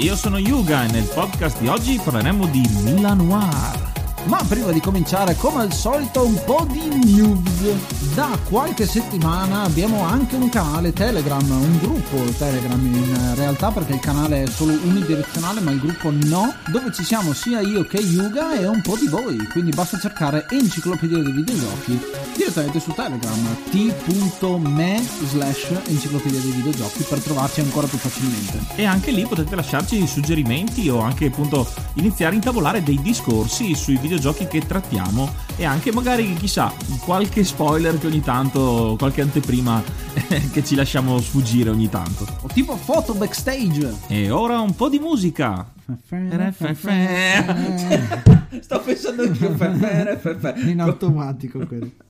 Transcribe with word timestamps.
Io 0.00 0.16
sono 0.16 0.38
Yuga 0.38 0.84
e 0.84 0.92
nel 0.92 1.04
podcast 1.04 1.60
di 1.60 1.68
oggi 1.68 2.00
parleremo 2.02 2.46
di 2.46 2.66
Milan 2.84 3.18
Noir. 3.18 3.89
Ma 4.26 4.44
prima 4.46 4.70
di 4.70 4.80
cominciare, 4.80 5.34
come 5.34 5.62
al 5.62 5.72
solito, 5.72 6.24
un 6.24 6.40
po' 6.44 6.66
di 6.70 6.88
news. 7.04 8.14
Da 8.14 8.38
qualche 8.48 8.86
settimana 8.86 9.62
abbiamo 9.62 10.02
anche 10.02 10.36
un 10.36 10.48
canale 10.48 10.92
Telegram, 10.92 11.48
un 11.48 11.78
gruppo 11.78 12.16
Telegram 12.36 12.84
in 12.84 13.34
realtà 13.34 13.70
perché 13.70 13.94
il 13.94 14.00
canale 14.00 14.42
è 14.42 14.46
solo 14.46 14.72
unidirezionale 14.72 15.60
ma 15.60 15.70
il 15.70 15.78
gruppo 15.78 16.10
no, 16.10 16.52
dove 16.70 16.92
ci 16.92 17.04
siamo 17.04 17.32
sia 17.32 17.60
io 17.60 17.84
che 17.84 17.98
Yuga 17.98 18.58
e 18.58 18.66
un 18.66 18.82
po' 18.82 18.96
di 18.96 19.06
voi. 19.06 19.36
Quindi 19.48 19.70
basta 19.70 19.98
cercare 19.98 20.46
Enciclopedia 20.50 21.22
dei 21.22 21.32
videogiochi 21.32 22.00
direttamente 22.36 22.80
su 22.80 22.92
Telegram 22.92 23.56
t.me 23.70 25.02
slash 25.28 25.68
enciclopedia 25.86 26.40
dei 26.40 26.50
videogiochi 26.50 27.04
per 27.04 27.20
trovarci 27.20 27.60
ancora 27.60 27.86
più 27.86 27.98
facilmente. 27.98 28.58
E 28.76 28.84
anche 28.84 29.12
lì 29.12 29.24
potete 29.26 29.54
lasciarci 29.54 30.06
suggerimenti 30.06 30.88
o 30.88 31.00
anche 31.00 31.26
appunto 31.26 31.68
iniziare 31.94 32.32
a 32.32 32.36
intavolare 32.36 32.82
dei 32.82 33.00
discorsi 33.00 33.74
sui 33.74 33.94
videogiochi 33.94 34.09
videogiochi 34.10 34.48
che 34.48 34.66
trattiamo 34.66 35.32
e 35.56 35.64
anche 35.64 35.92
magari 35.92 36.34
chissà 36.34 36.72
qualche 37.04 37.44
spoiler 37.44 37.96
che 37.96 38.08
ogni 38.08 38.20
tanto, 38.20 38.96
qualche 38.98 39.20
anteprima 39.20 39.80
che 40.50 40.64
ci 40.64 40.74
lasciamo 40.74 41.20
sfuggire 41.20 41.70
ogni 41.70 41.88
tanto. 41.88 42.26
O 42.40 42.48
tipo 42.48 42.76
foto 42.76 43.14
backstage. 43.14 43.94
E 44.08 44.30
ora 44.30 44.58
un 44.58 44.74
po' 44.74 44.88
di 44.88 44.98
musica. 44.98 45.64
Sto 48.60 48.80
pensando 48.80 49.22
anch'io 49.22 49.54
in 50.70 50.80
automatico 50.80 51.64
quello. 51.64 52.09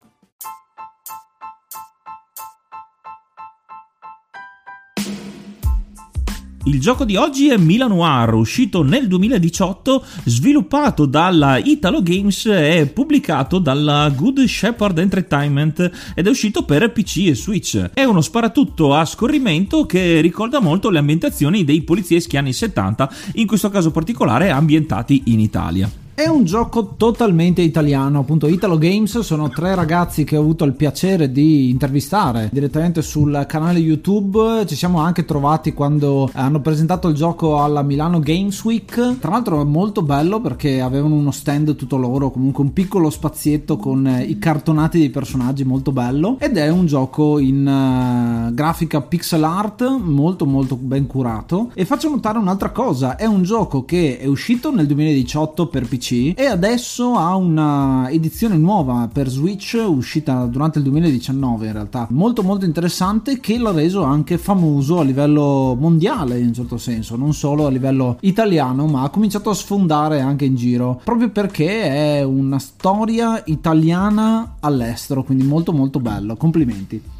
Il 6.65 6.79
gioco 6.79 7.05
di 7.05 7.15
oggi 7.15 7.49
è 7.49 7.57
Milan 7.57 7.89
Noir, 7.89 8.35
uscito 8.35 8.83
nel 8.83 9.07
2018, 9.07 10.05
sviluppato 10.25 11.07
dalla 11.07 11.57
Italo 11.57 12.03
Games 12.03 12.45
e 12.45 12.85
pubblicato 12.93 13.57
dalla 13.57 14.11
Good 14.15 14.43
Shepherd 14.45 14.99
Entertainment 14.99 15.89
ed 16.13 16.27
è 16.27 16.29
uscito 16.29 16.63
per 16.63 16.91
PC 16.91 17.29
e 17.29 17.35
Switch. 17.35 17.89
È 17.95 18.03
uno 18.03 18.21
sparatutto 18.21 18.93
a 18.93 19.05
scorrimento 19.05 19.87
che 19.87 20.21
ricorda 20.21 20.59
molto 20.59 20.91
le 20.91 20.99
ambientazioni 20.99 21.63
dei 21.63 21.81
polizieschi 21.81 22.37
anni 22.37 22.53
70, 22.53 23.11
in 23.33 23.47
questo 23.47 23.71
caso 23.71 23.89
particolare 23.89 24.51
ambientati 24.51 25.23
in 25.25 25.39
Italia. 25.39 26.00
È 26.13 26.27
un 26.27 26.43
gioco 26.43 26.95
totalmente 26.97 27.61
italiano, 27.61 28.19
appunto 28.19 28.47
Italo 28.47 28.77
Games 28.77 29.17
sono 29.19 29.49
tre 29.49 29.73
ragazzi 29.75 30.25
che 30.25 30.35
ho 30.35 30.41
avuto 30.41 30.65
il 30.65 30.73
piacere 30.73 31.31
di 31.31 31.69
intervistare 31.69 32.49
direttamente 32.51 33.01
sul 33.01 33.45
canale 33.47 33.79
YouTube, 33.79 34.65
ci 34.67 34.75
siamo 34.75 34.99
anche 34.99 35.23
trovati 35.23 35.73
quando 35.73 36.29
hanno 36.33 36.59
presentato 36.59 37.07
il 37.07 37.15
gioco 37.15 37.63
alla 37.63 37.81
Milano 37.81 38.19
Games 38.19 38.61
Week, 38.65 39.19
tra 39.19 39.31
l'altro 39.31 39.61
è 39.61 39.63
molto 39.63 40.01
bello 40.01 40.41
perché 40.41 40.81
avevano 40.81 41.15
uno 41.15 41.31
stand 41.31 41.75
tutto 41.77 41.95
loro, 41.95 42.29
comunque 42.29 42.65
un 42.65 42.73
piccolo 42.73 43.09
spazietto 43.09 43.77
con 43.77 44.23
i 44.23 44.37
cartonati 44.37 44.99
dei 44.99 45.09
personaggi 45.09 45.63
molto 45.63 45.93
bello. 45.93 46.35
Ed 46.39 46.57
è 46.57 46.67
un 46.67 46.87
gioco 46.87 47.39
in 47.39 47.65
uh, 47.65 48.53
grafica 48.53 49.01
pixel 49.01 49.43
art 49.43 49.89
molto 49.97 50.45
molto 50.45 50.75
ben 50.75 51.07
curato. 51.07 51.71
E 51.73 51.85
faccio 51.85 52.09
notare 52.09 52.37
un'altra 52.37 52.71
cosa, 52.71 53.15
è 53.15 53.25
un 53.25 53.43
gioco 53.43 53.85
che 53.85 54.19
è 54.19 54.25
uscito 54.25 54.75
nel 54.75 54.85
2018 54.85 55.67
per 55.67 55.87
PC 55.87 56.00
PC 56.01 56.33
e 56.35 56.45
adesso 56.45 57.13
ha 57.13 57.35
una 57.35 58.09
edizione 58.09 58.57
nuova 58.57 59.07
per 59.11 59.29
Switch 59.29 59.79
uscita 59.85 60.45
durante 60.45 60.79
il 60.79 60.85
2019 60.85 61.67
in 61.67 61.73
realtà. 61.73 62.07
Molto 62.09 62.41
molto 62.41 62.65
interessante 62.65 63.39
che 63.39 63.59
l'ha 63.59 63.71
reso 63.71 64.01
anche 64.01 64.39
famoso 64.39 64.99
a 64.99 65.03
livello 65.03 65.77
mondiale 65.79 66.39
in 66.39 66.47
un 66.47 66.53
certo 66.53 66.77
senso 66.77 67.15
non 67.15 67.33
solo 67.33 67.67
a 67.67 67.69
livello 67.69 68.17
italiano 68.21 68.87
ma 68.87 69.03
ha 69.03 69.09
cominciato 69.09 69.51
a 69.51 69.53
sfondare 69.53 70.19
anche 70.19 70.45
in 70.45 70.55
giro 70.55 70.99
proprio 71.03 71.29
perché 71.29 72.17
è 72.17 72.23
una 72.23 72.57
storia 72.57 73.41
italiana 73.45 74.55
all'estero 74.59 75.23
quindi 75.23 75.45
molto 75.45 75.71
molto 75.71 75.99
bello. 75.99 76.35
Complimenti 76.35 77.19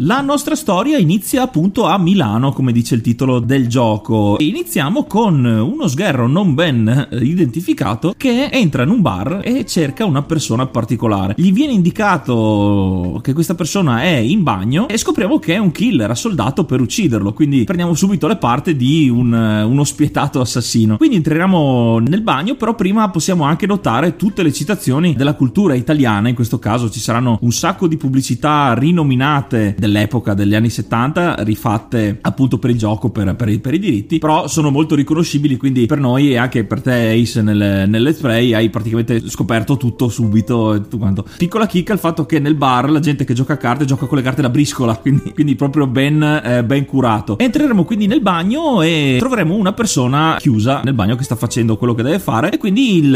La 0.00 0.20
nostra 0.20 0.54
storia 0.54 0.98
inizia 0.98 1.40
appunto 1.40 1.86
a 1.86 1.96
Milano, 1.96 2.52
come 2.52 2.70
dice 2.70 2.94
il 2.94 3.00
titolo 3.00 3.38
del 3.40 3.66
gioco. 3.66 4.36
iniziamo 4.38 5.04
con 5.04 5.42
uno 5.42 5.86
sgherro 5.86 6.26
non 6.26 6.52
ben 6.52 7.08
eh, 7.10 7.16
identificato 7.16 8.12
che 8.14 8.50
entra 8.52 8.82
in 8.82 8.90
un 8.90 9.00
bar 9.00 9.40
e 9.42 9.64
cerca 9.64 10.04
una 10.04 10.20
persona 10.20 10.66
particolare. 10.66 11.32
Gli 11.38 11.50
viene 11.50 11.72
indicato 11.72 13.20
che 13.22 13.32
questa 13.32 13.54
persona 13.54 14.02
è 14.02 14.16
in 14.16 14.42
bagno 14.42 14.86
e 14.86 14.98
scopriamo 14.98 15.38
che 15.38 15.54
è 15.54 15.58
un 15.58 15.72
killer, 15.72 16.10
ha 16.10 16.14
soldato 16.14 16.66
per 16.66 16.82
ucciderlo. 16.82 17.32
Quindi 17.32 17.64
prendiamo 17.64 17.94
subito 17.94 18.26
le 18.26 18.36
parti 18.36 18.76
di 18.76 19.08
un, 19.08 19.32
uno 19.32 19.84
spietato 19.84 20.40
assassino. 20.40 20.98
Quindi 20.98 21.16
entriamo 21.16 22.00
nel 22.00 22.20
bagno, 22.20 22.56
però 22.56 22.74
prima 22.74 23.08
possiamo 23.08 23.44
anche 23.44 23.66
notare 23.66 24.16
tutte 24.16 24.42
le 24.42 24.52
citazioni 24.52 25.14
della 25.14 25.34
cultura 25.34 25.72
italiana. 25.72 26.28
In 26.28 26.34
questo 26.34 26.58
caso 26.58 26.90
ci 26.90 27.00
saranno 27.00 27.38
un 27.40 27.52
sacco 27.52 27.86
di 27.86 27.96
pubblicità 27.96 28.74
rinominate 28.74 29.74
dell'epoca 29.86 30.34
degli 30.34 30.54
anni 30.54 30.68
70, 30.68 31.36
rifatte 31.38 32.18
appunto 32.20 32.58
per 32.58 32.70
il 32.70 32.78
gioco, 32.78 33.10
per, 33.10 33.34
per, 33.36 33.48
i, 33.48 33.58
per 33.60 33.74
i 33.74 33.78
diritti, 33.78 34.18
però 34.18 34.48
sono 34.48 34.70
molto 34.70 34.94
riconoscibili. 34.94 35.56
Quindi 35.56 35.86
per 35.86 36.00
noi 36.00 36.32
e 36.32 36.36
anche 36.36 36.64
per 36.64 36.82
te, 36.82 37.10
Ace, 37.12 37.40
nel, 37.40 37.88
nel 37.88 38.02
Let's 38.02 38.20
Play, 38.20 38.52
hai 38.52 38.68
praticamente 38.68 39.28
scoperto 39.28 39.76
tutto 39.76 40.08
subito. 40.08 40.74
E 40.74 40.80
tutto 40.82 40.98
quanto. 40.98 41.24
Piccola 41.36 41.66
chicca 41.66 41.92
il 41.92 41.98
fatto 41.98 42.26
che 42.26 42.38
nel 42.38 42.56
bar 42.56 42.90
la 42.90 43.00
gente 43.00 43.24
che 43.24 43.32
gioca 43.32 43.54
a 43.54 43.56
carte 43.56 43.84
gioca 43.84 44.06
con 44.06 44.18
le 44.18 44.24
carte 44.24 44.42
da 44.42 44.50
briscola, 44.50 44.96
quindi, 45.00 45.32
quindi 45.32 45.54
proprio 45.54 45.86
ben, 45.86 46.22
eh, 46.22 46.64
ben 46.64 46.84
curato. 46.84 47.38
Entreremo 47.38 47.84
quindi 47.84 48.06
nel 48.06 48.20
bagno 48.20 48.82
e 48.82 49.16
troveremo 49.18 49.54
una 49.54 49.72
persona 49.72 50.36
chiusa 50.38 50.80
nel 50.82 50.94
bagno 50.94 51.14
che 51.14 51.24
sta 51.24 51.36
facendo 51.36 51.76
quello 51.76 51.94
che 51.94 52.02
deve 52.02 52.18
fare. 52.18 52.50
E 52.50 52.58
quindi 52.58 52.96
il, 52.96 53.14